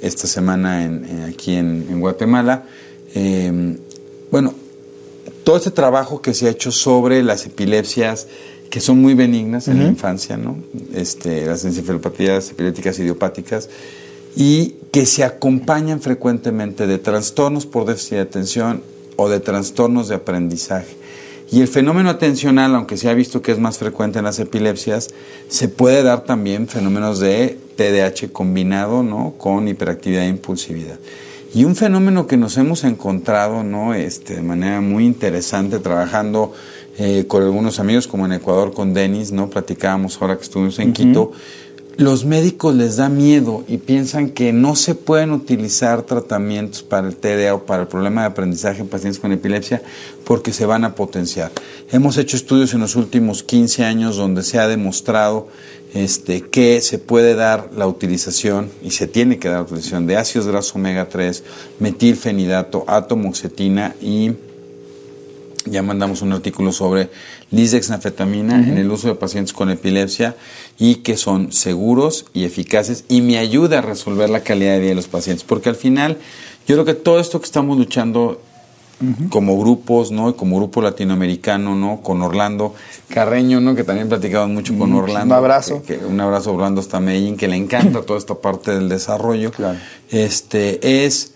esta 0.00 0.26
semana 0.26 0.84
en, 0.84 1.24
aquí 1.28 1.54
en, 1.54 2.00
Guatemala. 2.00 2.64
Em, 3.14 3.76
bueno, 4.30 4.54
todo 5.44 5.56
este 5.56 5.70
trabajo 5.70 6.22
que 6.22 6.34
se 6.34 6.46
ha 6.46 6.50
hecho 6.50 6.72
sobre 6.72 7.22
las 7.22 7.46
epilepsias 7.46 8.26
que 8.70 8.80
son 8.80 9.02
muy 9.02 9.12
benignas 9.12 9.68
en 9.68 9.80
la 9.80 9.84
infancia, 9.84 10.38
¿no? 10.38 10.56
Este, 10.94 11.44
las 11.44 11.62
encefalopatías 11.66 12.52
epilépticas 12.52 12.98
idiopáticas 12.98 13.68
y 14.34 14.76
que 14.90 15.04
se 15.04 15.24
acompañan 15.24 16.00
frecuentemente 16.00 16.86
de 16.86 16.98
trastornos 16.98 17.66
por 17.66 17.84
déficit 17.84 18.12
de 18.12 18.20
atención 18.20 18.82
o 19.16 19.28
de 19.28 19.40
trastornos 19.40 20.08
de 20.08 20.14
aprendizaje. 20.14 20.96
Y 21.52 21.60
el 21.60 21.68
fenómeno 21.68 22.08
atencional, 22.08 22.74
aunque 22.74 22.96
se 22.96 23.10
ha 23.10 23.14
visto 23.14 23.42
que 23.42 23.52
es 23.52 23.58
más 23.58 23.76
frecuente 23.76 24.18
en 24.18 24.24
las 24.24 24.38
epilepsias, 24.38 25.10
se 25.48 25.68
puede 25.68 26.02
dar 26.02 26.24
también 26.24 26.66
fenómenos 26.66 27.20
de 27.20 27.58
TDAH 27.76 28.32
combinado 28.32 29.02
¿no? 29.02 29.34
con 29.36 29.68
hiperactividad 29.68 30.22
e 30.24 30.28
impulsividad. 30.28 30.98
Y 31.52 31.64
un 31.64 31.76
fenómeno 31.76 32.26
que 32.26 32.38
nos 32.38 32.56
hemos 32.56 32.84
encontrado 32.84 33.64
¿no? 33.64 33.92
este, 33.92 34.36
de 34.36 34.42
manera 34.42 34.80
muy 34.80 35.04
interesante 35.04 35.78
trabajando 35.78 36.54
eh, 36.96 37.26
con 37.28 37.42
algunos 37.42 37.78
amigos, 37.80 38.06
como 38.06 38.24
en 38.24 38.32
Ecuador 38.32 38.72
con 38.72 38.94
Denis, 38.94 39.30
¿no? 39.30 39.50
platicábamos 39.50 40.22
ahora 40.22 40.38
que 40.38 40.44
estuvimos 40.44 40.78
en 40.78 40.94
Quito, 40.94 41.32
los 41.96 42.24
médicos 42.24 42.74
les 42.74 42.96
da 42.96 43.08
miedo 43.08 43.64
y 43.68 43.78
piensan 43.78 44.30
que 44.30 44.52
no 44.52 44.76
se 44.76 44.94
pueden 44.94 45.32
utilizar 45.32 46.02
tratamientos 46.02 46.82
para 46.82 47.06
el 47.06 47.16
TDA 47.16 47.54
o 47.54 47.64
para 47.64 47.82
el 47.82 47.88
problema 47.88 48.22
de 48.22 48.28
aprendizaje 48.28 48.80
en 48.80 48.88
pacientes 48.88 49.20
con 49.20 49.32
epilepsia 49.32 49.82
porque 50.24 50.52
se 50.52 50.66
van 50.66 50.84
a 50.84 50.94
potenciar. 50.94 51.52
Hemos 51.90 52.16
hecho 52.16 52.36
estudios 52.36 52.72
en 52.74 52.80
los 52.80 52.96
últimos 52.96 53.42
15 53.42 53.84
años 53.84 54.16
donde 54.16 54.42
se 54.42 54.58
ha 54.58 54.68
demostrado 54.68 55.48
este, 55.94 56.40
que 56.42 56.80
se 56.80 56.98
puede 56.98 57.34
dar 57.34 57.70
la 57.76 57.86
utilización 57.86 58.70
y 58.82 58.92
se 58.92 59.06
tiene 59.06 59.38
que 59.38 59.48
dar 59.48 59.58
la 59.58 59.64
utilización 59.64 60.06
de 60.06 60.16
ácidos 60.16 60.46
grasos 60.46 60.74
omega 60.74 61.08
3, 61.08 61.44
metilfenidato, 61.78 62.84
atomoxetina 62.86 63.94
y 64.00 64.32
ya 65.66 65.82
mandamos 65.82 66.22
un 66.22 66.32
artículo 66.32 66.72
sobre 66.72 67.10
lisdexanfetamina 67.50 68.58
en 68.68 68.78
el 68.78 68.90
uso 68.90 69.08
de 69.08 69.14
pacientes 69.14 69.52
con 69.52 69.70
epilepsia 69.70 70.36
y 70.78 70.96
que 70.96 71.16
son 71.16 71.52
seguros 71.52 72.26
y 72.32 72.44
eficaces 72.44 73.04
y 73.08 73.20
me 73.20 73.38
ayuda 73.38 73.78
a 73.78 73.82
resolver 73.82 74.30
la 74.30 74.40
calidad 74.40 74.74
de 74.74 74.80
vida 74.80 74.88
de 74.90 74.94
los 74.96 75.08
pacientes. 75.08 75.44
Porque 75.44 75.68
al 75.68 75.76
final, 75.76 76.18
yo 76.66 76.74
creo 76.76 76.84
que 76.84 76.94
todo 76.94 77.20
esto 77.20 77.40
que 77.40 77.46
estamos 77.46 77.76
luchando 77.78 78.40
como 79.30 79.58
grupos, 79.58 80.12
¿no? 80.12 80.30
Y 80.30 80.34
como 80.34 80.56
grupo 80.56 80.80
latinoamericano, 80.80 81.74
¿no? 81.74 82.00
Con 82.02 82.22
Orlando 82.22 82.74
Carreño, 83.08 83.60
¿no? 83.60 83.74
Que 83.74 83.84
también 83.84 84.08
platicamos 84.08 84.50
mucho 84.50 84.78
con 84.78 84.92
Orlando. 84.94 85.34
Un 85.34 85.38
abrazo. 85.38 85.82
un 86.08 86.20
abrazo 86.20 86.50
a 86.50 86.52
Orlando 86.52 86.80
hasta 86.80 87.00
Medellín, 87.00 87.36
que 87.36 87.48
le 87.48 87.56
encanta 87.56 88.02
toda 88.06 88.18
esta 88.18 88.36
parte 88.36 88.72
del 88.72 88.88
desarrollo. 88.88 89.50
Este, 90.10 91.04
es 91.04 91.34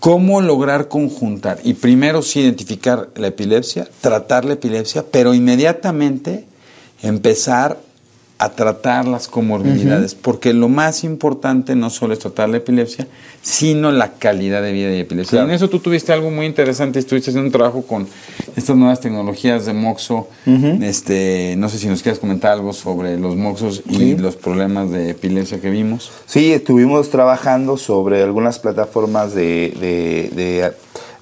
cómo 0.00 0.40
lograr 0.40 0.88
conjuntar 0.88 1.58
y 1.64 1.74
primero 1.74 2.22
sí 2.22 2.40
identificar 2.40 3.10
la 3.16 3.28
epilepsia, 3.28 3.88
tratar 4.00 4.44
la 4.44 4.54
epilepsia, 4.54 5.04
pero 5.10 5.34
inmediatamente 5.34 6.44
empezar 7.02 7.78
a 8.38 8.50
tratar 8.50 9.06
las 9.06 9.28
comorbilidades, 9.28 10.14
porque 10.14 10.52
lo 10.52 10.68
más 10.68 11.04
importante 11.04 11.74
no 11.74 11.88
solo 11.88 12.12
es 12.12 12.18
tratar 12.18 12.50
la 12.50 12.58
epilepsia, 12.58 13.06
sino 13.40 13.90
la 13.92 14.12
calidad 14.12 14.60
de 14.60 14.72
vida 14.72 14.88
de 14.88 15.00
epilepsia. 15.00 15.42
En 15.42 15.50
eso 15.50 15.70
tú 15.70 15.78
tuviste 15.78 16.12
algo 16.12 16.30
muy 16.30 16.44
interesante, 16.44 16.98
estuviste 16.98 17.30
haciendo 17.30 17.46
un 17.46 17.52
trabajo 17.52 17.82
con 17.82 18.06
estas 18.54 18.76
nuevas 18.76 19.00
tecnologías 19.00 19.64
de 19.64 19.72
Moxo. 19.72 20.28
este, 20.82 21.54
no 21.56 21.70
sé 21.70 21.78
si 21.78 21.88
nos 21.88 22.02
quieres 22.02 22.18
comentar 22.18 22.52
algo 22.52 22.74
sobre 22.74 23.18
los 23.18 23.36
Moxos 23.36 23.82
y 23.88 24.16
los 24.16 24.36
problemas 24.36 24.90
de 24.90 25.10
epilepsia 25.10 25.58
que 25.58 25.70
vimos. 25.70 26.10
Sí, 26.26 26.52
estuvimos 26.52 27.08
trabajando 27.08 27.78
sobre 27.78 28.22
algunas 28.22 28.58
plataformas 28.58 29.34
de, 29.34 30.72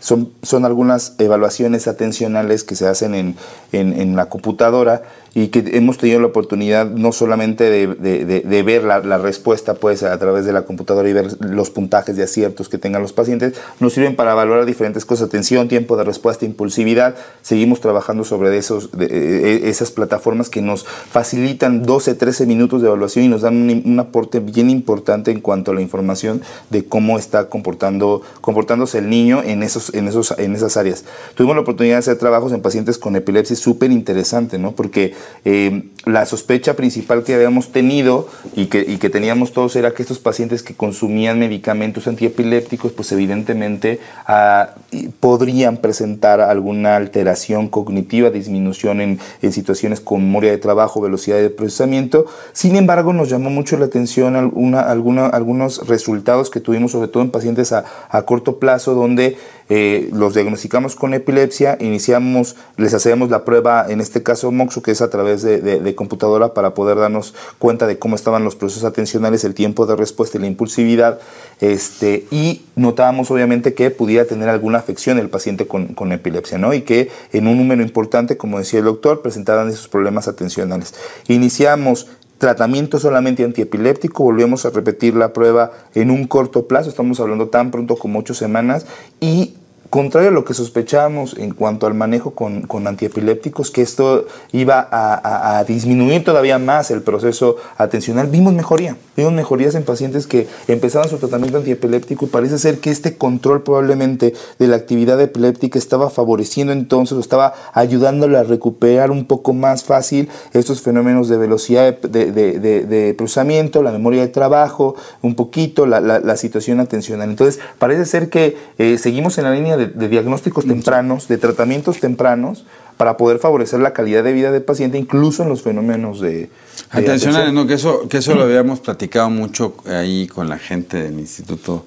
son, 0.05 0.35
son 0.43 0.67
algunas 0.67 1.15
evaluaciones 1.19 1.89
atencionales 1.89 2.63
que 2.63 2.77
se 2.77 2.87
hacen 2.87 3.15
en, 3.15 3.37
en, 3.73 4.17
la 4.17 4.27
computadora 4.27 5.03
y 5.35 5.49
que 5.49 5.65
hemos 5.77 5.97
tenido 5.97 6.21
la 6.21 6.27
oportunidad 6.27 6.87
no 6.91 7.11
solamente 7.11 7.71
de, 7.71 8.63
ver 8.63 8.85
la, 8.85 9.19
respuesta 9.19 9.75
pues 9.75 10.03
a 10.03 10.17
través 10.19 10.45
de 10.45 10.53
la 10.53 10.63
computadora 10.63 11.09
y 11.09 11.13
ver 11.15 11.29
los 11.41 11.71
puntajes 11.71 12.17
de 12.17 12.23
aciertos 12.23 12.69
que 12.69 12.77
tengan 12.77 13.03
los 13.03 13.13
pacientes, 13.13 13.55
nos 13.81 13.95
sirven 13.95 14.15
para 14.15 14.35
valorar 14.35 14.67
diferentes 14.67 15.05
cosas, 15.07 15.29
atención, 15.29 15.69
tiempo 15.69 15.97
de 15.97 16.05
respuesta, 16.05 16.45
impulsividad. 16.45 17.17
Seguimos 17.43 17.81
trabajando 17.81 18.25
sobre 18.25 18.57
esos, 18.57 18.93
de, 18.93 19.07
e, 19.07 19.69
esas 19.71 19.91
plataformas 19.91 20.51
que 20.51 20.61
nos 20.61 20.85
facilitan 20.85 21.83
12, 21.83 22.15
13 22.15 22.47
minutos 22.47 22.83
de 22.83 22.89
evaluación 22.89 23.25
y 23.25 23.29
nos 23.29 23.43
dan 23.43 23.83
un, 23.85 23.99
aporte 23.99 24.39
bien 24.41 24.71
importante 24.71 25.31
en 25.31 25.41
cuanto 25.41 25.71
a 25.71 25.75
la 25.75 25.81
información 25.81 26.43
de 26.71 26.85
cómo 26.85 27.19
está 27.19 27.49
comportando, 27.49 28.23
comportándose 28.41 28.99
el 28.99 29.09
niño 29.09 29.43
en 29.43 29.63
esos, 29.63 29.94
en, 29.95 30.09
esos, 30.09 30.35
en 30.39 30.55
esas 30.55 30.77
áreas. 30.77 31.05
Tuvimos 31.35 31.57
la 31.57 31.63
oportunidad 31.63 31.97
de 31.97 32.01
hacer 32.01 32.19
trabajos 32.19 32.53
en 32.53 32.61
pacientes 32.61 32.99
con 32.99 33.17
epilepsia 33.17 33.57
súper 33.57 33.91
interesante, 33.91 34.59
¿no? 34.59 34.73
Porque 34.73 35.15
eh, 35.45 35.91
la 36.05 36.27
sospecha 36.27 36.75
principal 36.75 37.25
que 37.25 37.35
habíamos 37.35 37.73
tenido 37.73 38.29
y 38.55 38.67
que, 38.67 38.81
y 38.81 38.99
que 38.99 39.11
teníamos 39.11 39.53
todos 39.53 39.77
era 39.77 39.93
que 39.93 40.03
estos 40.03 40.19
pacientes 40.19 40.63
que 40.63 40.75
consumían 40.75 41.39
medicamentos 41.39 42.07
antiepilépticos, 42.07 42.93
pues 42.93 43.11
evidentemente 43.13 44.01
ah, 44.27 44.75
podrían 45.21 45.79
presentar 45.79 46.41
alguna 46.41 46.97
alteración 46.97 47.69
cognitiva, 47.69 48.31
disminución 48.31 49.01
en, 49.01 49.19
en 49.43 49.53
situaciones 49.53 50.01
con 50.01 50.23
memoria 50.23 50.51
de 50.51 50.59
trabajo, 50.59 51.01
velocidad 51.01 51.39
de 51.39 51.51
procesamiento. 51.51 52.27
Sin 52.53 52.77
embargo, 52.77 53.13
nos 53.13 53.29
llamó 53.29 53.51
mucho 53.51 53.77
la 53.77 53.87
atención 53.87 54.37
alguna, 54.37 54.81
alguna, 54.81 55.27
algunos 55.27 55.87
resultados 55.87 56.51
que 56.51 56.61
tuvimos, 56.61 56.93
sobre 56.93 57.09
todo 57.09 57.23
en 57.23 57.31
pacientes 57.31 57.73
a, 57.73 57.85
a 58.09 58.23
corto 58.23 58.59
plazo, 58.59 58.95
donde 58.95 59.37
eh, 59.69 59.84
los 60.13 60.35
diagnosticamos 60.35 60.97
con 60.97 61.15
epilepsia, 61.15 61.77
iniciamos, 61.81 62.57
les 62.77 62.95
hacemos 62.95 63.31
la 63.31 63.45
prueba, 63.45 63.87
en 63.89 64.01
este 64.01 64.23
caso 64.23 64.53
MOXO, 64.53 64.83
que 64.83 64.91
es 64.91 65.01
a 65.01 65.11
través 65.11 65.43
de, 65.43 65.95
computadora 65.95 66.55
para 66.55 66.75
poder 66.75 66.99
darnos 66.99 67.35
cuenta 67.59 67.87
de 67.87 67.99
cómo 67.99 68.17
estaban 68.17 68.45
los 68.45 68.57
procesos 68.57 68.85
atencionales, 68.85 69.45
el 69.45 69.55
tiempo 69.55 69.87
de 69.87 69.97
respuesta 69.97 70.39
y 70.39 70.41
la 70.41 70.47
impulsividad, 70.47 71.21
este, 71.61 72.27
y 72.31 72.63
notábamos 72.77 73.31
obviamente 73.31 73.75
que 73.75 73.91
pudiera 73.91 74.25
tener 74.25 74.49
alguna 74.49 74.79
afección 74.79 75.19
el 75.19 75.29
paciente 75.29 75.67
con, 75.67 75.95
con 75.95 76.13
epilepsia, 76.13 76.59
¿no? 76.59 76.75
Y 76.75 76.83
que 76.83 77.11
en 77.33 77.47
un 77.47 77.57
número 77.57 77.83
importante, 77.83 78.37
como 78.37 78.59
decía 78.59 78.81
el 78.81 78.87
doctor, 78.87 79.23
presentaban 79.23 79.69
esos 79.69 79.89
problemas 79.89 80.29
atencionales. 80.29 80.95
Iniciamos 81.29 82.09
tratamiento 82.39 82.99
solamente 82.99 83.45
antiepiléptico, 83.45 84.25
volvemos 84.25 84.67
a 84.67 84.71
repetir 84.71 85.15
la 85.15 85.33
prueba 85.33 85.73
en 85.95 86.11
un 86.11 86.27
corto 86.27 86.67
plazo, 86.67 86.91
estamos 86.91 87.21
hablando 87.21 87.49
tan 87.49 87.71
pronto 87.71 87.97
como 87.97 88.19
ocho 88.19 88.35
semanas, 88.35 88.87
y 89.21 89.55
contrario 89.95 90.31
a 90.31 90.33
lo 90.33 90.45
que 90.45 90.55
sospechábamos 90.55 91.37
en 91.39 91.55
cuanto 91.55 91.87
al 91.87 91.95
manejo 91.95 92.33
con, 92.33 92.63
con 92.63 92.89
antiepilépticos, 92.89 93.71
que 93.71 93.83
esto 93.83 94.27
iba 94.51 94.89
a, 94.91 95.63
disminuir 95.69 96.25
todavía 96.25 96.59
más 96.59 96.91
el 96.91 97.01
proceso 97.01 97.55
atencional, 97.79 98.27
vimos 98.27 98.53
mejoría. 98.55 98.97
Vimos 99.17 99.33
mejorías 99.33 99.77
en 99.77 99.85
pacientes 99.85 100.27
que 100.27 100.49
empezaban 100.67 101.09
su 101.09 101.19
tratamiento 101.19 101.59
antiepiléptico 101.59 102.25
y 102.25 102.29
parece 102.29 102.59
ser 102.59 102.81
que 102.81 102.91
este 102.91 103.17
control 103.17 103.63
probablemente 103.63 104.35
de 104.59 104.67
la 104.67 104.75
actividad 104.75 105.21
epiléptica 105.21 105.79
estaba 105.79 106.11
favoreciendo 106.11 106.73
entonces, 106.73 107.17
o 107.17 107.21
estaba 107.21 107.55
ayudándole 107.73 108.37
a 108.37 108.43
recuperar 108.43 109.13
un 109.13 109.27
poco 109.27 109.53
más 109.53 109.85
fácil 109.85 110.29
estos 110.55 110.83
fenómenos 110.83 111.29
de 111.29 111.37
velocidad 111.37 111.97
de, 112.01 112.33
de, 112.33 113.15
procesamiento, 113.17 113.85
la 113.85 113.93
memoria 113.93 114.23
de 114.23 114.29
trabajo, 114.29 114.97
un 115.23 115.37
poquito 115.37 115.87
la, 115.87 116.01
la, 116.01 116.37
situación 116.37 116.81
atencional. 116.81 117.31
Entonces, 117.31 117.61
parece 117.79 118.07
ser 118.07 118.29
que 118.29 118.57
eh, 118.79 118.99
seguimos 118.99 119.39
en 119.39 119.45
la 119.45 119.53
línea 119.53 119.77
de 119.77 119.84
de, 119.87 120.09
diagnósticos 120.09 120.67
tempranos, 120.67 121.29
de 121.29 121.39
tratamientos 121.39 122.01
tempranos, 122.01 122.65
para 122.97 123.17
poder 123.17 123.39
favorecer 123.39 123.81
la 123.81 123.93
calidad 123.93 124.23
de 124.23 124.33
vida 124.33 124.53
del 124.53 124.63
paciente, 124.63 124.99
incluso 124.99 125.43
en 125.43 125.49
los 125.49 125.63
fenómenos 125.63 126.21
de... 126.21 126.51
atención, 126.91 127.55
no, 127.55 127.67
que 127.67 127.75
eso, 127.75 128.09
que 128.09 128.19
eso 128.19 128.35
lo 128.35 128.43
habíamos 128.45 128.81
platicado 128.81 129.31
mucho 129.31 129.77
ahí 129.87 130.27
con 130.27 130.49
la 130.49 130.59
gente 130.59 131.03
del 131.03 131.19
Instituto 131.19 131.87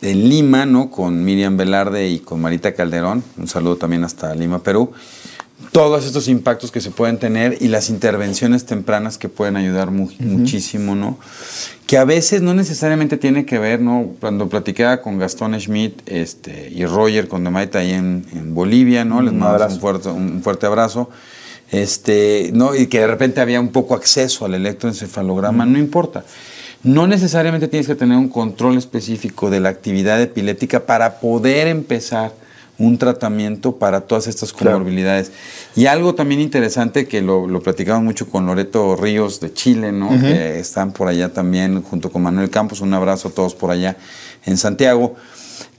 en 0.00 0.28
Lima, 0.28 0.64
¿no? 0.64 0.90
Con 0.90 1.24
Miriam 1.24 1.56
Velarde 1.56 2.08
y 2.08 2.20
con 2.20 2.40
Marita 2.40 2.72
Calderón. 2.72 3.22
Un 3.36 3.48
saludo 3.48 3.76
también 3.76 4.04
hasta 4.04 4.34
Lima, 4.34 4.62
Perú 4.62 4.92
todos 5.72 6.06
estos 6.06 6.28
impactos 6.28 6.70
que 6.70 6.80
se 6.80 6.90
pueden 6.90 7.18
tener 7.18 7.58
y 7.60 7.68
las 7.68 7.90
intervenciones 7.90 8.64
tempranas 8.64 9.18
que 9.18 9.28
pueden 9.28 9.56
ayudar 9.56 9.90
muchísimo, 9.90 10.94
¿no? 10.94 11.18
Que 11.86 11.98
a 11.98 12.04
veces 12.04 12.42
no 12.42 12.54
necesariamente 12.54 13.16
tiene 13.16 13.44
que 13.44 13.58
ver, 13.58 13.80
¿no? 13.80 14.12
Cuando 14.20 14.48
platicaba 14.48 15.02
con 15.02 15.18
Gastón 15.18 15.58
Schmidt 15.58 16.00
este, 16.06 16.70
y 16.70 16.84
Roger 16.84 17.28
con 17.28 17.42
Demaita 17.44 17.80
ahí 17.80 17.92
en, 17.92 18.54
Bolivia, 18.54 19.04
¿no? 19.04 19.20
Les 19.20 19.32
mando 19.32 19.66
un 19.66 19.80
fuerte, 19.80 20.08
un 20.08 20.42
fuerte 20.42 20.66
abrazo. 20.66 21.10
Este, 21.70 22.50
¿no? 22.54 22.74
Y 22.74 22.86
que 22.86 23.00
de 23.00 23.06
repente 23.06 23.40
había 23.40 23.60
un 23.60 23.68
poco 23.68 23.94
acceso 23.94 24.46
al 24.46 24.54
electroencefalograma, 24.54 25.66
no 25.66 25.78
importa. 25.78 26.24
No 26.82 27.06
necesariamente 27.06 27.68
tienes 27.68 27.86
que 27.86 27.94
tener 27.94 28.16
un 28.16 28.28
control 28.28 28.78
específico 28.78 29.50
de 29.50 29.60
la 29.60 29.68
actividad 29.68 30.22
epiléptica 30.22 30.86
para 30.86 31.18
poder 31.20 31.66
empezar 31.66 32.32
un 32.78 32.96
tratamiento 32.96 33.76
para 33.76 34.02
todas 34.02 34.26
estas 34.28 34.52
comorbilidades. 34.52 35.32
Y 35.74 35.86
algo 35.86 36.14
también 36.14 36.40
interesante 36.40 37.06
que 37.06 37.20
lo, 37.20 37.46
lo 37.46 37.60
platicamos 37.60 38.04
mucho 38.04 38.28
con 38.28 38.46
Loreto 38.46 38.96
Ríos 38.96 39.40
de 39.40 39.52
Chile, 39.52 39.92
¿no? 39.92 40.10
Que 40.20 40.60
están 40.60 40.92
por 40.92 41.08
allá 41.08 41.32
también 41.32 41.82
junto 41.82 42.10
con 42.10 42.22
Manuel 42.22 42.50
Campos. 42.50 42.80
Un 42.80 42.94
abrazo 42.94 43.28
a 43.28 43.30
todos 43.32 43.54
por 43.54 43.70
allá 43.70 43.96
en 44.46 44.56
Santiago. 44.56 45.16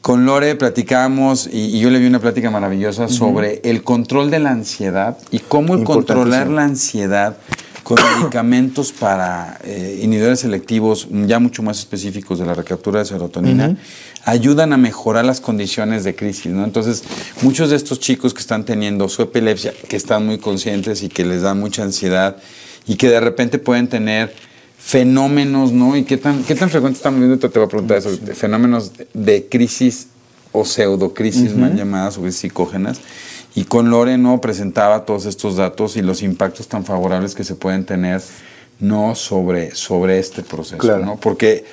Con 0.02 0.26
Lore 0.26 0.56
platicamos 0.56 1.50
y, 1.52 1.78
yo 1.80 1.90
le 1.90 2.00
vi 2.00 2.08
una 2.08 2.20
plática 2.20 2.50
maravillosa 2.50 3.10
sobre 3.10 3.60
el 3.64 3.84
control 3.84 4.32
de 4.32 4.40
la 4.40 4.52
ansiedad 4.52 5.18
y 5.30 5.40
cómo 5.40 5.76
el 5.76 5.84
controlar 5.84 6.48
la 6.48 6.64
ansiedad 6.64 7.36
con 7.84 7.98
medicamentos 8.20 8.94
para 8.94 9.60
eh, 9.64 10.00
inhibidores 10.02 10.40
selectivos 10.40 11.08
ya 11.12 11.40
mucho 11.40 11.64
más 11.64 11.80
específicos 11.80 12.40
de 12.40 12.46
la 12.46 12.54
recaptura 12.54 13.00
de 13.00 13.06
serotonina, 13.06 13.76
ayudan 14.26 14.74
a 14.74 14.78
mejorar 14.78 15.26
las 15.26 15.42
condiciones 15.42 16.04
de 16.04 16.16
crisis. 16.16 16.52
¿no? 16.52 16.64
Entonces, 16.64 17.04
muchos 17.42 17.70
de 17.70 17.76
estos 17.76 18.00
chicos 18.00 18.34
que 18.34 18.42
están 18.42 18.66
teniendo 18.66 19.10
su 19.10 19.22
epilepsia, 19.22 19.74
que 19.88 19.96
están 19.96 20.26
muy 20.26 20.38
conscientes 20.38 21.04
y 21.04 21.10
que 21.10 21.26
les 21.26 21.42
da 21.42 21.54
mucha 21.54 21.84
ansiedad 21.84 22.38
y 22.86 22.96
que 22.96 23.10
de 23.10 23.20
repente 23.20 23.60
pueden 23.60 23.88
tener 23.88 24.34
fenómenos, 24.78 25.72
¿no? 25.74 25.98
¿Y 25.98 26.04
qué 26.04 26.18
tan, 26.18 26.44
qué 26.44 26.56
tan 26.56 26.70
frecuente 26.70 26.98
estamos 26.98 27.20
viendo? 27.20 27.38
Te 27.38 27.48
voy 27.60 27.66
a 27.66 27.70
preguntar 27.70 27.98
eso, 27.98 28.10
fenómenos 28.34 28.94
de 29.14 29.48
crisis 29.48 30.08
o 30.52 30.66
pseudocrisis 30.66 31.56
mal 31.56 31.76
llamadas 31.76 32.18
o 32.18 32.32
psicógenas 32.32 33.02
y 33.56 33.66
con 33.66 33.90
Lore 33.90 34.18
no 34.18 34.42
presentaba 34.42 35.06
todos 35.06 35.26
estos 35.26 35.58
datos 35.58 35.98
y 35.98 36.02
los 36.02 36.22
impactos 36.22 36.68
tan 36.68 36.86
favorables 36.86 37.36
que 37.36 37.44
se 37.44 37.56
pueden 37.56 37.86
tener 37.86 38.22
no 38.80 39.16
sobre, 39.16 39.76
sobre 39.76 40.20
este 40.20 40.44
proceso, 40.44 40.98
¿no? 41.00 41.18
Porque 41.18 41.66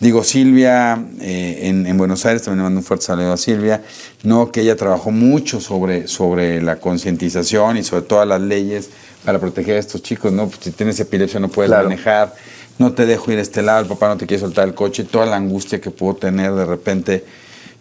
digo 0.00 0.24
Silvia 0.24 1.02
eh, 1.20 1.60
en, 1.62 1.96
Buenos 1.96 2.24
Aires 2.26 2.42
también 2.42 2.58
le 2.58 2.64
mando 2.64 2.80
un 2.80 2.84
fuerte 2.84 3.06
saludo 3.06 3.32
a 3.32 3.36
Silvia, 3.36 3.82
no 4.22 4.50
que 4.50 4.60
ella 4.60 4.76
trabajó 4.76 5.10
mucho 5.10 5.60
sobre, 5.60 6.08
sobre 6.08 6.60
la 6.62 6.76
concientización 6.76 7.76
y 7.76 7.82
sobre 7.82 8.02
todas 8.02 8.26
las 8.26 8.40
leyes 8.40 8.90
para 9.24 9.38
proteger 9.38 9.76
a 9.76 9.80
estos 9.80 10.02
chicos, 10.02 10.32
¿no? 10.32 10.48
Pues 10.48 10.60
si 10.62 10.70
tienes 10.70 11.00
epilepsia 11.00 11.40
no 11.40 11.48
puedes 11.48 11.70
manejar, 11.70 12.34
no 12.78 12.92
te 12.92 13.06
dejo 13.06 13.32
ir 13.32 13.38
a 13.38 13.42
este 13.42 13.62
lado, 13.62 13.80
el 13.80 13.86
papá 13.86 14.08
no 14.08 14.16
te 14.16 14.26
quiere 14.26 14.40
soltar 14.40 14.68
el 14.68 14.74
coche, 14.74 15.04
toda 15.04 15.26
la 15.26 15.36
angustia 15.36 15.80
que 15.80 15.90
puedo 15.90 16.16
tener 16.16 16.52
de 16.52 16.66
repente 16.66 17.24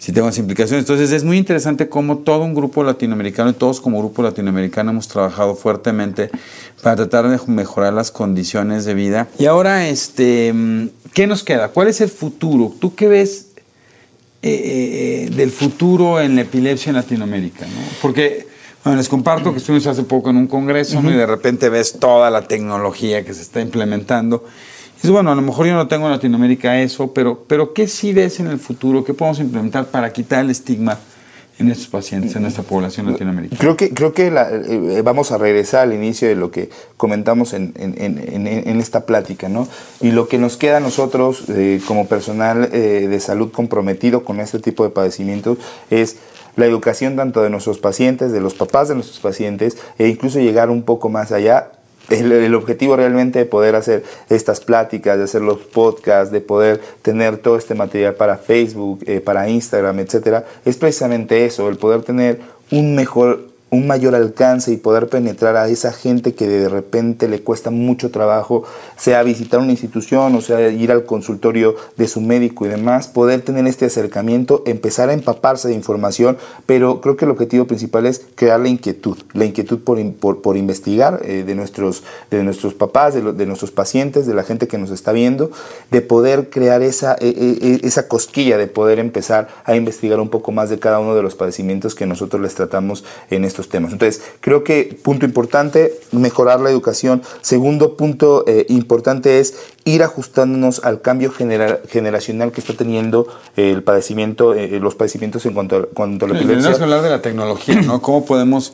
si 0.03 0.11
tengo 0.11 0.27
las 0.27 0.37
implicaciones. 0.37 0.83
Entonces 0.83 1.13
es 1.13 1.23
muy 1.23 1.37
interesante 1.37 1.87
cómo 1.87 2.17
todo 2.17 2.43
un 2.43 2.53
grupo 2.53 2.83
latinoamericano 2.83 3.51
y 3.51 3.53
todos 3.53 3.79
como 3.79 3.99
grupo 3.99 4.21
latinoamericano 4.21 4.91
hemos 4.91 5.07
trabajado 5.07 5.55
fuertemente 5.55 6.29
para 6.81 6.97
tratar 6.97 7.29
de 7.29 7.39
mejorar 7.47 7.93
las 7.93 8.11
condiciones 8.11 8.83
de 8.83 8.95
vida. 8.95 9.29
Y 9.39 9.45
ahora, 9.45 9.87
este, 9.87 10.53
¿qué 11.13 11.25
nos 11.25 11.43
queda? 11.45 11.69
¿Cuál 11.69 11.87
es 11.87 12.01
el 12.01 12.09
futuro? 12.09 12.73
¿Tú 12.81 12.95
qué 12.95 13.07
ves 13.07 13.51
eh, 14.41 15.29
eh, 15.29 15.29
del 15.33 15.51
futuro 15.51 16.19
en 16.19 16.35
la 16.35 16.41
epilepsia 16.41 16.89
en 16.89 16.97
Latinoamérica? 16.97 17.65
Porque 18.01 18.45
bueno, 18.83 18.97
les 18.97 19.07
comparto 19.07 19.53
que 19.53 19.59
estuvimos 19.59 19.87
hace 19.87 20.03
poco 20.03 20.31
en 20.31 20.35
un 20.35 20.47
congreso 20.47 20.99
y 21.01 21.13
de 21.13 21.25
repente 21.25 21.69
ves 21.69 21.97
toda 21.97 22.29
la 22.29 22.41
tecnología 22.41 23.23
que 23.23 23.33
se 23.33 23.41
está 23.41 23.61
implementando 23.61 24.43
bueno, 25.11 25.31
a 25.31 25.35
lo 25.35 25.41
mejor 25.41 25.67
yo 25.67 25.73
no 25.73 25.87
tengo 25.87 26.05
en 26.05 26.13
Latinoamérica 26.13 26.79
eso, 26.79 27.13
pero, 27.13 27.43
pero 27.45 27.73
¿qué 27.73 27.87
sí 27.87 28.13
ves 28.13 28.39
en 28.39 28.47
el 28.47 28.57
futuro? 28.57 29.03
¿Qué 29.03 29.13
podemos 29.13 29.39
implementar 29.39 29.87
para 29.87 30.13
quitar 30.13 30.45
el 30.45 30.49
estigma 30.49 30.97
en 31.59 31.69
estos 31.69 31.87
pacientes, 31.87 32.35
en 32.35 32.43
nuestra 32.43 32.63
población 32.63 33.11
latinoamericana? 33.11 33.59
Creo 33.59 33.75
que, 33.75 33.93
creo 33.93 34.13
que 34.13 34.27
eh, 34.27 35.01
vamos 35.03 35.31
a 35.31 35.37
regresar 35.37 35.81
al 35.81 35.93
inicio 35.93 36.29
de 36.29 36.35
lo 36.35 36.51
que 36.51 36.69
comentamos 36.95 37.53
en, 37.53 37.73
en, 37.75 38.79
esta 38.79 39.05
plática, 39.05 39.49
¿no? 39.49 39.67
Y 39.99 40.11
lo 40.11 40.27
que 40.27 40.37
nos 40.37 40.55
queda 40.55 40.77
a 40.77 40.79
nosotros 40.79 41.43
eh, 41.49 41.81
como 41.85 42.07
personal 42.07 42.69
eh, 42.71 43.07
de 43.09 43.19
salud 43.19 43.51
comprometido 43.51 44.23
con 44.23 44.39
este 44.39 44.59
tipo 44.59 44.85
de 44.85 44.89
padecimientos 44.89 45.57
es 45.89 46.17
la 46.55 46.65
educación 46.65 47.15
tanto 47.15 47.41
de 47.41 47.49
nuestros 47.49 47.79
pacientes, 47.79 48.31
de 48.31 48.39
los 48.39 48.53
papás 48.53 48.87
de 48.87 48.95
nuestros 48.95 49.19
pacientes, 49.19 49.77
e 49.97 50.07
incluso 50.07 50.39
llegar 50.39 50.69
un 50.69 50.83
poco 50.83 51.09
más 51.09 51.31
allá 51.31 51.71
el, 52.09 52.55
objetivo 52.55 52.95
realmente 52.95 53.39
de 53.39 53.45
poder 53.45 53.75
hacer 53.75 54.03
estas 54.29 54.59
pláticas, 54.59 55.17
de 55.17 55.23
hacer 55.23 55.41
los 55.41 55.59
podcasts, 55.59 56.31
de 56.31 56.41
poder 56.41 56.81
tener 57.01 57.37
todo 57.37 57.57
este 57.57 57.75
material 57.75 58.15
para 58.15 58.37
Facebook, 58.37 59.03
eh, 59.05 59.21
para 59.21 59.49
Instagram, 59.49 59.99
etcétera, 59.99 60.45
es 60.65 60.77
precisamente 60.77 61.45
eso, 61.45 61.69
el 61.69 61.77
poder 61.77 62.03
tener 62.03 62.39
un 62.71 62.95
mejor 62.95 63.52
un 63.73 63.87
mayor 63.87 64.13
alcance 64.13 64.71
y 64.71 64.77
poder 64.77 65.09
penetrar 65.09 65.57
a 65.57 65.67
esa 65.67 65.91
gente 65.91 66.35
que 66.35 66.47
de 66.47 66.69
repente 66.69 67.27
le 67.27 67.41
cuesta 67.41 67.71
mucho 67.71 68.11
trabajo, 68.11 68.63
sea 68.97 69.23
visitar 69.23 69.59
una 69.59 69.71
institución 69.71 70.35
o 70.35 70.41
sea 70.41 70.69
ir 70.69 70.91
al 70.91 71.05
consultorio 71.05 71.75
de 71.97 72.07
su 72.07 72.21
médico 72.21 72.67
y 72.67 72.69
demás, 72.69 73.07
poder 73.07 73.41
tener 73.41 73.65
este 73.65 73.85
acercamiento, 73.85 74.61
empezar 74.67 75.09
a 75.09 75.13
empaparse 75.13 75.69
de 75.69 75.73
información, 75.73 76.37
pero 76.67 77.01
creo 77.01 77.17
que 77.17 77.25
el 77.25 77.31
objetivo 77.31 77.65
principal 77.65 78.05
es 78.05 78.21
crear 78.35 78.59
la 78.59 78.69
inquietud, 78.69 79.17
la 79.33 79.45
inquietud 79.45 79.79
por, 79.79 79.99
por, 80.37 80.55
investigar 80.55 81.21
eh, 81.23 81.43
de, 81.43 81.55
nuestros, 81.55 82.03
de 82.29 82.43
nuestros 82.43 82.75
papás, 82.75 83.15
de, 83.15 83.45
nuestros 83.47 83.71
pacientes, 83.71 84.27
de 84.27 84.35
la 84.35 84.43
gente 84.43 84.67
que 84.67 84.77
nos 84.77 84.91
está 84.91 85.11
viendo, 85.11 85.49
de 85.89 86.01
poder 86.01 86.51
crear 86.51 86.83
esa, 86.83 87.15
e, 87.19 87.29
e, 87.29 87.67
e, 87.67 87.87
esa 87.87 88.07
cosquilla, 88.07 88.59
de 88.59 88.67
poder 88.67 88.99
empezar 88.99 89.47
a 89.65 89.75
investigar 89.75 90.19
un 90.19 90.29
poco 90.29 90.51
más 90.51 90.69
de 90.69 90.77
cada 90.77 90.99
uno 90.99 91.15
de 91.15 91.23
los 91.23 91.33
padecimientos 91.33 91.95
que 91.95 92.05
nosotros 92.05 92.39
les 92.39 92.53
tratamos 92.53 93.03
en 93.31 93.45
estos 93.45 93.62
temas. 93.69 93.93
Entonces, 93.93 94.21
creo 94.41 94.63
que 94.63 94.97
punto 95.01 95.25
importante, 95.25 95.99
mejorar 96.11 96.59
la 96.59 96.69
educación. 96.69 97.21
Segundo 97.41 97.97
punto 97.97 98.43
eh, 98.47 98.65
importante 98.69 99.39
es 99.39 99.55
ir 99.85 100.03
ajustándonos 100.03 100.83
al 100.83 101.01
cambio 101.01 101.31
generacional 101.31 102.51
que 102.51 102.61
está 102.61 102.73
teniendo 102.73 103.27
el 103.55 103.83
padecimiento, 103.83 104.53
eh, 104.53 104.79
los 104.81 104.95
padecimientos 104.95 105.45
en 105.45 105.53
cuanto 105.53 105.77
a, 105.77 105.85
cuanto 105.87 106.25
a 106.25 106.29
la 106.29 106.35
epilepsia. 106.35 106.61
Tenemos 106.61 106.77
que 106.77 106.83
hablar 106.83 107.01
de 107.01 107.09
la 107.09 107.21
tecnología, 107.21 107.81
¿no? 107.81 108.01
¿Cómo 108.01 108.25
podemos 108.25 108.73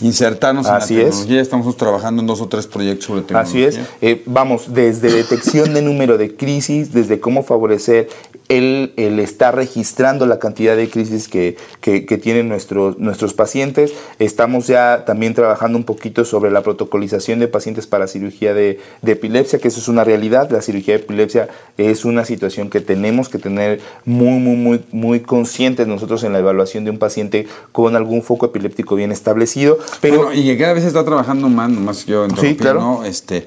insertarnos 0.00 0.66
en 0.66 0.72
la 0.72 0.86
tecnología. 0.86 1.40
Estamos 1.40 1.76
trabajando 1.76 2.22
en 2.22 2.26
dos 2.26 2.40
o 2.40 2.48
tres 2.48 2.66
proyectos 2.66 3.06
sobre 3.06 3.22
tecnología. 3.22 3.68
Así 3.68 3.78
es. 3.78 3.86
Eh, 4.00 4.22
vamos, 4.26 4.72
desde 4.72 5.10
detección 5.10 5.74
de 5.74 5.82
número 5.82 6.18
de 6.18 6.36
crisis, 6.36 6.92
desde 6.92 7.20
cómo 7.20 7.42
favorecer 7.42 8.08
el, 8.50 8.92
el 8.96 9.20
estar 9.20 9.54
registrando 9.54 10.26
la 10.26 10.40
cantidad 10.40 10.76
de 10.76 10.90
crisis 10.90 11.28
que, 11.28 11.56
que, 11.80 12.00
tienen 12.18 12.48
nuestros, 12.48 12.98
nuestros 12.98 13.32
pacientes. 13.32 13.92
Estamos 14.18 14.66
ya 14.66 15.04
también 15.06 15.34
trabajando 15.34 15.78
un 15.78 15.84
poquito 15.84 16.24
sobre 16.24 16.50
la 16.50 16.62
protocolización 16.62 17.38
de 17.38 17.46
pacientes 17.46 17.86
para 17.86 18.08
cirugía 18.08 18.52
de, 18.52 18.80
de 19.02 19.12
epilepsia, 19.12 19.60
que 19.60 19.68
eso 19.68 19.78
es 19.78 19.86
una 19.86 20.02
realidad. 20.02 20.50
La 20.50 20.62
cirugía 20.62 20.94
de 20.94 21.04
epilepsia 21.04 21.48
es 21.78 22.04
una 22.04 22.24
situación 22.24 22.70
que 22.70 22.80
tenemos 22.80 23.28
que 23.28 23.38
tener 23.38 23.80
muy, 24.04 24.40
muy, 24.40 24.56
muy, 24.56 24.84
muy 24.90 25.20
conscientes 25.20 25.86
nosotros 25.86 26.24
en 26.24 26.32
la 26.32 26.40
evaluación 26.40 26.84
de 26.84 26.90
un 26.90 26.98
paciente 26.98 27.46
con 27.70 27.94
algún 27.94 28.22
foco 28.22 28.46
epiléptico 28.46 28.96
bien 28.96 29.12
establecido. 29.12 29.78
Pero, 30.00 30.32
y 30.34 30.44
que 30.44 30.58
cada 30.58 30.72
vez 30.72 30.84
está 30.84 31.04
trabajando 31.04 31.48
más, 31.48 31.70
más 31.70 32.04
yo 32.04 32.24
en 32.24 32.36
sí, 32.36 32.56
claro. 32.56 32.80
¿no? 32.80 33.04
Este, 33.04 33.46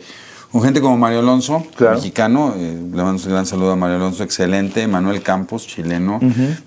un 0.54 0.62
gente 0.62 0.82
como 0.82 0.98
Mario 0.98 1.20
Alonso, 1.20 1.66
mexicano, 1.80 2.54
eh, 2.56 2.78
le 2.80 3.04
mando 3.04 3.24
un 3.24 3.30
gran 3.30 3.48
saludo 3.48 3.72
a 3.72 3.76
Mario 3.76 3.96
Alonso, 3.96 4.24
excelente, 4.24 4.88
Manuel 4.88 5.24
Campos, 5.24 5.66
chileno, 5.66 6.20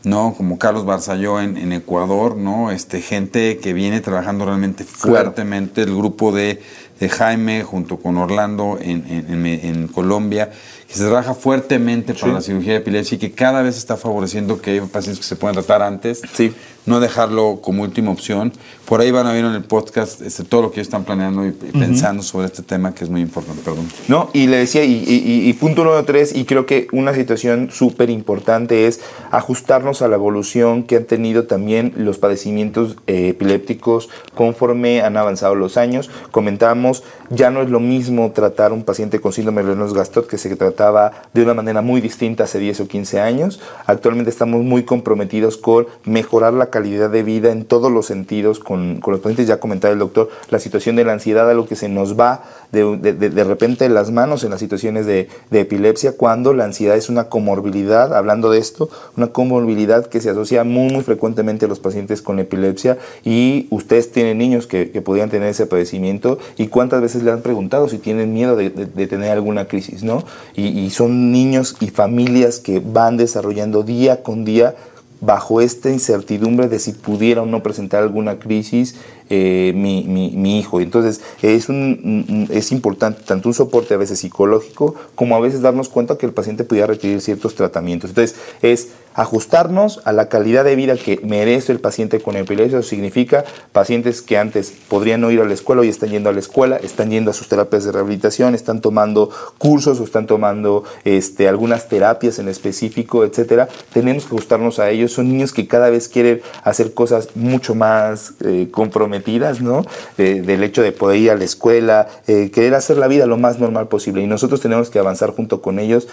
¿no? 0.03 0.35
Como 0.37 0.59
Carlos 0.59 0.85
Barzalló 0.85 1.41
en, 1.41 1.57
en, 1.57 1.73
Ecuador, 1.73 2.37
¿no? 2.37 2.73
Este, 2.73 3.01
gente 3.01 3.59
que 3.59 3.73
viene 3.73 4.01
trabajando 4.01 4.45
realmente 4.45 4.83
fuertemente, 4.83 5.83
el 5.83 5.95
grupo 5.95 6.33
de, 6.33 6.61
de, 6.99 7.09
Jaime 7.09 7.63
junto 7.63 7.99
con 7.99 8.17
Orlando 8.17 8.77
en, 8.81 9.05
en, 9.09 9.47
en 9.47 9.87
Colombia, 9.87 10.51
que 10.89 10.95
se 10.95 11.05
trabaja 11.05 11.35
fuertemente 11.35 12.13
para 12.13 12.33
la 12.33 12.41
cirugía 12.41 12.73
de 12.73 12.79
epilepsia 12.79 13.15
y 13.15 13.19
que 13.19 13.31
cada 13.31 13.63
vez 13.63 13.77
está 13.77 13.97
favoreciendo 13.97 14.61
que 14.61 14.73
hay 14.73 14.81
pacientes 14.81 15.21
que 15.21 15.29
se 15.29 15.37
puedan 15.37 15.55
tratar 15.55 15.83
antes. 15.83 16.23
Sí 16.33 16.53
no 16.87 17.01
dejarlo 17.01 17.59
como 17.61 17.83
última 17.83 18.11
opción. 18.11 18.53
Por 18.87 19.01
ahí 19.01 19.11
van 19.11 19.27
a 19.27 19.33
ver 19.33 19.45
en 19.45 19.53
el 19.53 19.65
podcast 19.65 20.23
este, 20.23 20.45
todo 20.45 20.63
lo 20.63 20.71
que 20.71 20.77
ellos 20.77 20.87
están 20.87 21.05
planeando 21.05 21.45
y, 21.45 21.51
pensando 21.51 22.23
sobre 22.23 22.47
este 22.47 22.63
tema 22.63 22.95
que 22.95 23.03
es 23.03 23.11
muy 23.11 23.21
importante. 23.21 23.61
Perdón. 23.63 23.89
No, 24.07 24.31
y 24.33 24.47
le 24.47 24.59
decía, 24.59 24.85
y, 24.85 25.05
y, 25.07 25.53
punto 25.55 25.83
número 25.83 26.05
tres, 26.05 26.35
y 26.35 26.45
creo 26.45 26.67
que 26.67 26.87
una 26.93 27.13
situación 27.13 27.71
súper 27.73 28.11
importante 28.11 28.87
es 28.87 29.01
ajustarnos 29.33 30.03
a 30.03 30.09
la 30.09 30.15
evolución 30.15 30.85
que 30.85 30.97
han 30.97 31.05
tenido 31.05 31.45
también 31.45 31.93
los 31.97 32.19
padecimientos 32.19 32.97
eh, 33.09 33.31
epilépticos 33.31 34.09
conforme 34.35 35.03
han 35.03 35.17
avanzado 35.17 35.57
los 35.57 35.77
años. 35.77 36.09
Comentábamos, 36.31 37.03
ya 37.31 37.51
no 37.51 37.63
es 37.63 37.71
lo 37.71 37.81
mismo 37.81 38.31
tratar 38.31 38.73
un 38.73 38.85
paciente 38.85 39.21
con 39.21 39.33
síndrome 39.33 39.65
de 39.65 39.71
Lennox-Gastaut 39.71 40.29
que 40.29 40.39
se 40.39 40.55
trataba 40.55 41.11
de 41.35 41.43
una 41.43 41.55
manera 41.55 41.83
muy 41.83 42.01
distinta 42.01 42.45
hace 42.45 42.61
10 42.61 42.81
o 42.81 42.87
15 42.89 43.21
años. 43.21 43.61
Actualmente 43.87 44.31
estamos 44.31 44.63
muy 44.63 44.85
comprometidos 44.85 45.57
con 45.57 45.89
mejorar 46.05 46.53
la 46.53 46.67
calidad 46.67 46.76
de 46.83 47.23
vida 47.23 47.53
en 47.53 47.65
todos 47.65 47.91
los 47.91 48.07
sentidos 48.07 48.59
con, 48.59 49.01
los 49.07 49.21
pacientes. 49.21 49.47
Ya 49.47 49.61
comentaba 49.61 49.93
el 49.93 49.99
doctor 49.99 50.29
la 50.51 50.59
situación 50.59 50.97
de 50.97 51.05
la 51.05 51.13
ansiedad, 51.13 51.49
a 51.51 51.55
lo 51.55 51.67
que 51.67 51.77
se 51.77 51.89
nos 51.89 52.19
va 52.19 52.45
de, 52.73 52.97
de, 52.97 53.13
de 53.13 53.45
repente 53.45 53.89
las 53.89 54.11
manos 54.11 54.45
en 54.45 54.51
las 54.51 54.61
situaciones 54.61 55.07
de, 55.07 55.29
epilepsia, 55.51 56.13
cuando 56.13 56.53
la 56.53 56.65
ansiedad 56.65 56.97
es 56.97 57.09
una 57.09 57.25
comorbilidad, 57.31 58.15
hablando 58.15 58.51
de 58.51 58.59
esto, 58.59 58.91
una 59.17 59.29
comorbilidad 59.29 60.07
que 60.07 60.21
se 60.21 60.31
asocia 60.31 60.65
muy, 60.65 60.93
muy 60.93 61.03
frecuentemente 61.03 61.65
a 61.65 61.69
los 61.69 61.81
pacientes 61.81 62.21
con 62.21 62.39
epilepsia 62.39 62.99
y 63.25 63.67
ustedes 63.71 64.13
tienen 64.13 64.39
niños 64.39 64.67
que, 64.67 64.91
que 64.91 65.01
podrían 65.01 65.31
tener 65.31 65.49
ese 65.49 65.67
padecimiento 65.67 66.39
y 66.59 66.69
cuántas 66.69 67.01
veces 67.01 67.23
le 67.23 67.31
han 67.33 67.41
preguntado 67.41 67.89
si 67.89 67.99
tienen 67.99 68.35
miedo 68.35 68.57
de, 68.57 68.71
tener 68.71 69.31
alguna 69.31 69.67
crisis, 69.67 70.03
¿no? 70.03 70.25
Y 70.55 70.91
son 70.91 71.33
niños 71.33 71.77
y 71.81 71.89
familias 71.89 72.59
que 72.59 72.81
van 72.81 73.17
desarrollando 73.17 73.83
día 73.83 74.23
con 74.23 74.45
día 74.45 74.75
bajo 75.21 75.61
esta 75.61 75.91
incertidumbre 75.91 76.69
de 76.69 76.79
si 76.79 76.93
pudiera 76.93 77.43
o 77.43 77.47
no 77.47 77.63
presentar 77.63 78.03
alguna 78.03 78.39
crisis 78.39 78.97
eh, 79.31 79.73
mi, 79.75 80.59
hijo. 80.59 80.81
Entonces 80.81 81.21
es, 81.43 81.69
un, 81.69 82.49
es 82.51 82.73
importante 82.73 83.23
tanto 83.25 83.49
un 83.49 83.55
soporte 83.55 83.95
a 83.95 83.97
veces 83.97 84.19
psicológico 84.19 84.95
como 85.15 85.37
a 85.37 85.41
veces 85.41 85.61
darnos 85.61 85.89
cuenta 85.89 86.17
que 86.17 86.27
el 86.27 86.33
paciente 86.33 86.65
pudiera 86.65 86.87
requerir 86.87 87.21
ciertos 87.21 87.55
tratamientos. 87.55 88.11
Entonces 88.11 88.37
es 88.63 88.89
ajustarnos 89.17 90.03
a 90.05 90.13
la 90.13 90.29
calidad 90.29 90.63
de 90.65 90.77
vida 90.77 90.95
que 90.97 91.19
merece 91.25 91.73
el 91.73 91.81
paciente 91.81 92.21
con 92.21 92.37
epilepsia. 92.37 92.79
Eso 92.79 92.89
significa 92.89 93.45
pacientes 93.73 94.21
que 94.21 94.37
antes 94.37 94.73
podrían 94.89 95.23
no 95.23 95.31
ir 95.31 95.41
a 95.41 95.47
la 95.47 95.55
escuela, 95.55 95.81
hoy 95.81 95.89
están 95.89 96.11
yendo 96.11 96.29
a 96.29 96.35
la 96.35 96.41
escuela, 96.41 96.77
están 96.77 97.11
yendo 97.11 97.31
a 97.31 97.35
sus 97.35 97.49
terapias 97.49 97.85
de 97.85 97.93
rehabilitación, 97.93 98.55
están 98.55 98.83
tomando 98.83 99.31
cursos 99.57 100.01
o 100.01 100.05
están 100.05 100.27
tomando 100.27 100.85
este, 101.05 101.49
algunas 101.49 101.89
terapias 101.89 102.39
en 102.39 102.49
específico, 102.49 103.25
etcétera. 103.25 103.69
Tenemos 103.93 104.25
que 104.25 104.35
ajustarnos 104.35 104.79
a 104.79 104.91
ellos. 104.91 105.13
Son 105.13 105.27
niños 105.29 105.55
que 105.55 105.67
cada 105.67 105.89
vez 105.89 106.09
quieren 106.09 106.43
hacer 106.63 106.93
cosas 106.93 107.31
mucho 107.35 107.75
más 107.75 108.35
eh, 108.45 108.69
comprometidas, 108.71 109.16
¿no? 109.61 109.85
del 110.17 110.63
hecho 110.63 110.83
de 110.83 110.93
poder 110.93 111.19
ir 111.19 111.31
a 111.31 111.37
la 111.37 111.45
escuela, 111.45 112.09
eh, 112.27 112.51
querer 112.51 112.75
hacer 112.75 112.97
la 112.97 113.09
vida 113.09 113.27
lo 113.27 113.37
más 113.37 113.59
normal 113.59 113.89
posible. 113.89 114.23
Y 114.23 114.27
nosotros 114.27 114.61
tenemos 114.61 114.91
que 114.91 114.99
avanzar 114.99 115.31
junto 115.31 115.61
con 115.61 115.79
ellos 115.79 116.09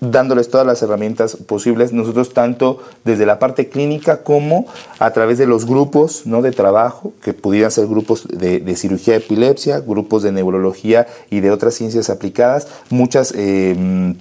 dándoles 0.00 0.48
todas 0.48 0.66
las 0.66 0.80
herramientas 0.82 1.36
posibles, 1.36 1.92
nosotros 1.92 2.32
tanto 2.32 2.78
desde 3.04 3.26
la 3.26 3.38
parte 3.38 3.68
clínica 3.68 4.22
como 4.22 4.66
a 4.98 5.10
través 5.10 5.38
de 5.38 5.46
los 5.46 5.66
grupos 5.66 6.26
¿no? 6.26 6.42
de 6.42 6.52
trabajo, 6.52 7.12
que 7.22 7.34
pudieran 7.34 7.70
ser 7.70 7.86
grupos 7.86 8.26
de, 8.28 8.60
de 8.60 8.76
cirugía 8.76 9.14
de 9.14 9.20
epilepsia, 9.20 9.80
grupos 9.80 10.22
de 10.22 10.32
neurología 10.32 11.06
y 11.30 11.40
de 11.40 11.50
otras 11.50 11.74
ciencias 11.74 12.10
aplicadas, 12.10 12.68
muchas... 12.90 13.32
Eh, 13.36 14.14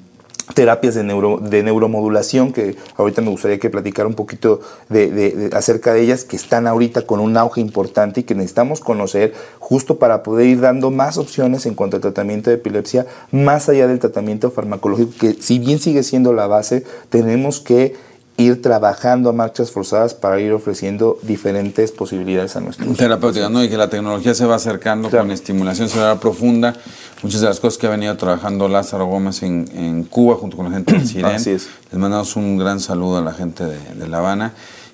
terapias 0.54 0.96
de, 0.96 1.04
neuro, 1.04 1.40
de 1.42 1.64
neuromodulación, 1.64 2.54
que 2.54 2.76
ahorita 2.96 3.22
me 3.22 3.30
gustaría 3.30 3.60
que 3.60 3.70
platicara 3.70 4.08
un 4.08 4.16
poquito 4.16 4.62
de, 4.90 5.10
de, 5.12 5.50
acerca 5.56 5.94
de 5.94 6.02
ellas, 6.02 6.24
que 6.24 6.36
están 6.36 6.68
ahorita 6.68 7.04
con 7.04 7.20
un 7.20 7.38
auge 7.38 7.62
importante 7.62 8.22
y 8.22 8.24
que 8.24 8.36
necesitamos 8.36 8.80
conocer 8.80 9.34
justo 9.60 9.98
para 9.98 10.24
poder 10.24 10.48
ir 10.48 10.62
dando 10.62 10.92
más 10.92 11.18
opciones 11.18 11.66
en 11.66 11.76
cuanto 11.76 11.98
al 11.98 12.02
tratamiento 12.02 12.50
de 12.50 12.56
epilepsia, 12.56 13.06
más 13.32 13.70
allá 13.70 13.88
del 13.88 14.00
tratamiento 14.00 14.52
farmacológico, 14.52 15.12
que 15.20 15.34
si 15.34 15.60
bien 15.60 15.80
sigue 15.80 16.04
siendo 16.04 16.34
la 16.34 16.48
base, 16.48 16.84
tenemos 17.10 17.60
que 17.60 17.96
ir 18.38 18.62
trabajando 18.62 19.32
a 19.32 19.34
marchas 19.34 19.71
forzadas 19.71 20.13
para 20.13 20.39
ir 20.39 20.54
ofreciendo 20.54 21.17
diferentes 21.23 21.91
posibilidades 21.91 22.56
a 22.56 22.62
nuestros 22.62 22.95
terapéuticas, 22.95 23.50
¿no? 23.50 23.63
Y 23.63 23.69
que 23.69 23.78
la 23.78 23.89
tecnología 23.89 24.36
se 24.36 24.45
va 24.45 24.56
acercando 24.56 25.10
con 25.10 25.32
estimulación 25.32 25.89
cerebral 25.89 26.19
profunda. 26.19 26.76
Muchas 27.23 27.41
de 27.41 27.47
las 27.47 27.60
cosas 27.60 27.80
que 27.80 27.88
ha 27.88 27.89
venido 27.89 28.15
trabajando 28.15 28.67
Lázaro 28.67 29.08
Gómez 29.08 29.41
en, 29.41 29.67
en 29.73 30.04
Cuba 30.04 30.36
junto 30.36 30.56
con 30.56 30.67
la 30.67 30.71
gente 30.71 30.93
del 30.93 31.08
CIREN. 31.08 31.36
Así 31.36 31.50
es. 31.50 31.67
Les 31.91 32.00
mandamos 32.00 32.36
un 32.36 32.58
gran 32.58 32.80
saludo 32.80 33.17
a 33.17 33.21
la 33.21 33.34
gente 33.34 33.65
de, 33.65 33.80
de 33.95 34.08
La 34.08 34.19
Habana. 34.19 34.54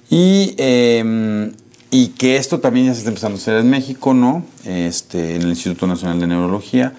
Y, 0.09 0.55
eh, 0.57 1.51
y 1.91 2.07
que 2.09 2.37
esto 2.37 2.61
también 2.61 2.85
ya 2.85 2.93
se 2.93 2.99
está 2.99 3.09
empezando 3.09 3.35
a 3.35 3.41
hacer 3.41 3.57
en 3.57 3.69
México, 3.69 4.13
¿no? 4.13 4.45
Este, 4.63 5.35
en 5.35 5.41
el 5.41 5.49
Instituto 5.49 5.85
Nacional 5.85 6.17
de 6.21 6.27
Neurología, 6.27 6.93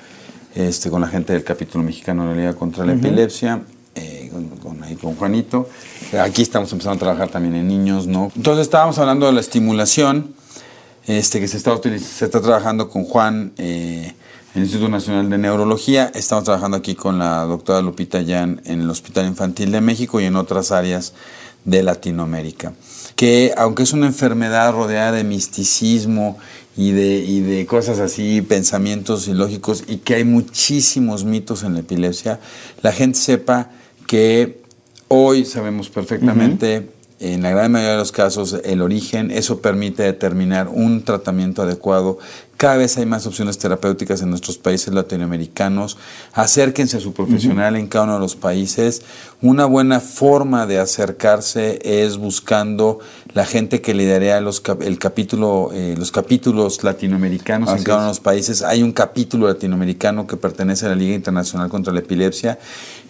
este, 0.55 0.91
con 0.91 1.01
la 1.01 1.09
gente 1.09 1.33
del 1.33 1.43
capítulo 1.43 1.83
mexicano 1.85 2.25
de 2.25 2.35
la 2.35 2.37
Liga 2.37 2.55
contra 2.55 2.85
la 2.85 2.93
Epilepsia 2.93 3.63
con, 4.63 4.83
ahí 4.83 4.97
con 4.97 5.15
Juanito. 5.15 5.69
Aquí 6.21 6.43
estamos 6.43 6.71
empezando 6.73 6.97
a 6.97 6.99
trabajar 6.99 7.29
también 7.29 7.57
en 7.57 7.67
niños, 7.67 8.07
¿no? 8.07 8.31
Entonces 8.37 8.63
estábamos 8.63 8.99
hablando 8.99 9.27
de 9.27 9.33
la 9.33 9.41
estimulación, 9.41 10.35
este, 11.07 11.41
que 11.41 11.49
se 11.49 11.57
está, 11.57 11.77
se 11.83 12.25
está 12.25 12.41
trabajando 12.41 12.89
con 12.89 13.05
Juan 13.05 13.53
eh, 13.59 14.13
en 14.55 14.57
el 14.57 14.63
Instituto 14.63 14.91
Nacional 14.91 15.29
de 15.29 15.39
Neurología. 15.39 16.13
Estamos 16.15 16.45
trabajando 16.45 16.77
aquí 16.77 16.95
con 16.95 17.19
la 17.19 17.43
doctora 17.45 17.81
Lupita 17.81 18.21
Yan 18.23 18.63
en 18.65 18.83
el 18.83 18.91
Hospital 18.91 19.27
Infantil 19.27 19.73
de 19.73 19.81
México 19.81 20.21
y 20.21 20.25
en 20.25 20.37
otras 20.37 20.73
áreas 20.73 21.15
de 21.65 21.83
Latinoamérica. 21.83 22.75
Que 23.17 23.53
aunque 23.57 23.83
es 23.83 23.93
una 23.93 24.07
enfermedad 24.07 24.73
rodeada 24.73 25.13
de 25.13 25.25
misticismo 25.25 26.39
y 26.77 26.93
de, 26.93 27.19
y 27.19 27.41
de 27.41 27.67
cosas 27.67 27.99
así, 27.99 28.43
pensamientos 28.43 29.27
ilógicos, 29.29 29.85
y 29.87 29.99
que 29.99 30.15
hay 30.15 30.25
muchísimos 30.25 31.25
mitos 31.25 31.63
en 31.63 31.75
la 31.75 31.81
epilepsia, 31.81 32.41
la 32.83 32.93
gente 32.93 33.19
sepa 33.19 33.71
que 34.07 34.64
hoy 35.09 35.45
sabemos 35.45 35.91
perfectamente 35.91 36.89
en 37.21 37.43
la 37.43 37.51
gran 37.51 37.71
mayoría 37.71 37.93
de 37.93 37.99
los 37.99 38.13
casos 38.13 38.57
el 38.65 38.83
origen, 38.83 39.31
eso 39.31 39.61
permite 39.61 40.03
determinar 40.03 40.69
un 40.69 41.05
tratamiento 41.05 41.63
adecuado. 41.63 42.19
Cada 42.57 42.77
vez 42.77 42.99
hay 42.99 43.07
más 43.07 43.27
opciones 43.27 43.57
terapéuticas 43.57 44.21
en 44.21 44.31
nuestros 44.31 44.59
países 44.59 44.93
latinoamericanos. 44.93 45.97
Acérquense 46.33 46.97
a 46.97 47.01
su 47.01 47.13
profesional 47.13 47.77
en 47.77 47.87
cada 47.87 48.05
uno 48.05 48.15
de 48.15 48.21
los 48.21 48.37
países. 48.37 49.03
Una 49.41 49.65
buena 49.65 50.01
forma 50.01 50.67
de 50.67 50.79
acercarse 50.79 51.79
es 51.83 52.19
buscando 52.19 52.99
la 53.35 53.45
gente 53.45 53.81
que 53.81 53.95
lidera 53.95 54.41
los, 54.41 54.63
el 54.81 54.99
capítulo, 55.01 55.71
eh, 55.75 55.97
los 55.99 56.13
capítulos 56.13 56.85
latinoamericanos 56.85 57.77
en 57.77 57.83
cada 57.83 57.99
uno 57.99 58.07
de 58.07 58.13
los 58.13 58.21
países. 58.21 58.63
Hay 58.63 58.81
un 58.81 58.93
capítulo 58.93 59.49
latinoamericano 59.49 60.29
que 60.29 60.37
pertenece 60.37 60.87
a 60.87 60.91
la 60.91 60.95
Liga 60.95 61.17
Internacional 61.17 61.69
contra 61.69 61.93
la 61.93 61.99
Epilepsia. 61.99 62.61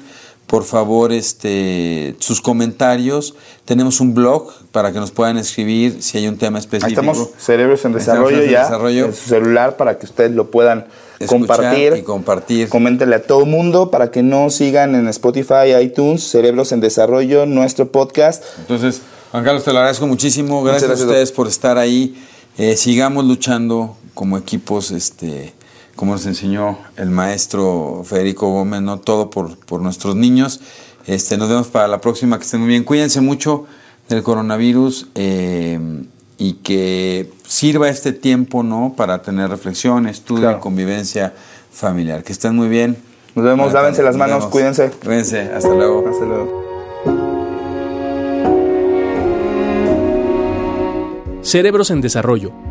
por 0.51 0.65
favor 0.65 1.13
este, 1.13 2.13
sus 2.19 2.41
comentarios. 2.41 3.35
Tenemos 3.63 4.01
un 4.01 4.13
blog 4.13 4.51
para 4.73 4.91
que 4.91 4.99
nos 4.99 5.11
puedan 5.11 5.37
escribir 5.37 6.03
si 6.03 6.17
hay 6.17 6.27
un 6.27 6.37
tema 6.37 6.59
específico. 6.59 6.87
Ahí 6.99 7.07
estamos, 7.09 7.29
Cerebros 7.37 7.85
en 7.85 7.93
Desarrollo 7.93 8.43
ya, 8.43 8.67
en 8.67 9.13
su 9.13 9.29
celular 9.29 9.77
para 9.77 9.97
que 9.97 10.05
ustedes 10.05 10.31
lo 10.31 10.51
puedan 10.51 10.87
compartir. 11.25 11.95
Y 11.95 12.01
compartir. 12.01 12.67
Coméntenle 12.67 13.15
a 13.15 13.23
todo 13.23 13.43
el 13.43 13.49
mundo 13.49 13.91
para 13.91 14.11
que 14.11 14.23
no 14.23 14.49
sigan 14.49 14.93
en 14.93 15.07
Spotify, 15.07 15.73
iTunes, 15.81 16.29
Cerebros 16.29 16.73
en 16.73 16.81
Desarrollo, 16.81 17.45
nuestro 17.45 17.89
podcast. 17.89 18.43
Entonces, 18.57 19.03
Juan 19.31 19.45
Carlos, 19.45 19.63
te 19.63 19.71
lo 19.71 19.77
agradezco 19.77 20.05
muchísimo. 20.05 20.63
Gracias, 20.63 20.91
a 20.91 20.95
ustedes 20.95 21.31
por 21.31 21.47
estar 21.47 21.77
ahí. 21.77 22.21
Eh, 22.57 22.75
sigamos 22.75 23.23
luchando 23.23 23.95
como 24.13 24.37
equipos 24.37 24.91
este, 24.91 25.53
como 26.01 26.13
nos 26.13 26.25
enseñó 26.25 26.79
el 26.97 27.11
maestro 27.11 28.01
Federico 28.03 28.49
Gómez, 28.49 28.81
¿no? 28.81 28.99
Todo 28.99 29.29
por, 29.29 29.55
por 29.55 29.81
nuestros 29.81 30.15
niños. 30.15 30.59
Este, 31.05 31.37
nos 31.37 31.47
vemos 31.47 31.67
para 31.67 31.87
la 31.87 32.01
próxima, 32.01 32.39
que 32.39 32.43
estén 32.43 32.61
muy 32.61 32.69
bien. 32.69 32.83
Cuídense 32.83 33.21
mucho 33.21 33.67
del 34.09 34.23
coronavirus 34.23 35.09
eh, 35.13 35.79
y 36.39 36.53
que 36.53 37.31
sirva 37.47 37.87
este 37.87 38.13
tiempo, 38.13 38.63
¿no? 38.63 38.95
Para 38.97 39.21
tener 39.21 39.51
reflexión, 39.51 40.07
estudio 40.07 40.49
y 40.49 40.59
convivencia 40.59 41.35
familiar. 41.71 42.23
Que 42.23 42.33
estén 42.33 42.55
muy 42.55 42.67
bien. 42.67 42.97
Nos 43.35 43.45
vemos, 43.45 43.71
lávense 43.71 44.01
las 44.01 44.17
manos, 44.17 44.47
cuídense. 44.47 44.89
Cuídense, 45.05 45.51
hasta 45.53 45.69
luego. 45.69 46.03
Hasta 46.09 46.25
luego. 46.25 46.61
Cerebros 51.43 51.91
en 51.91 52.01
Desarrollo 52.01 52.70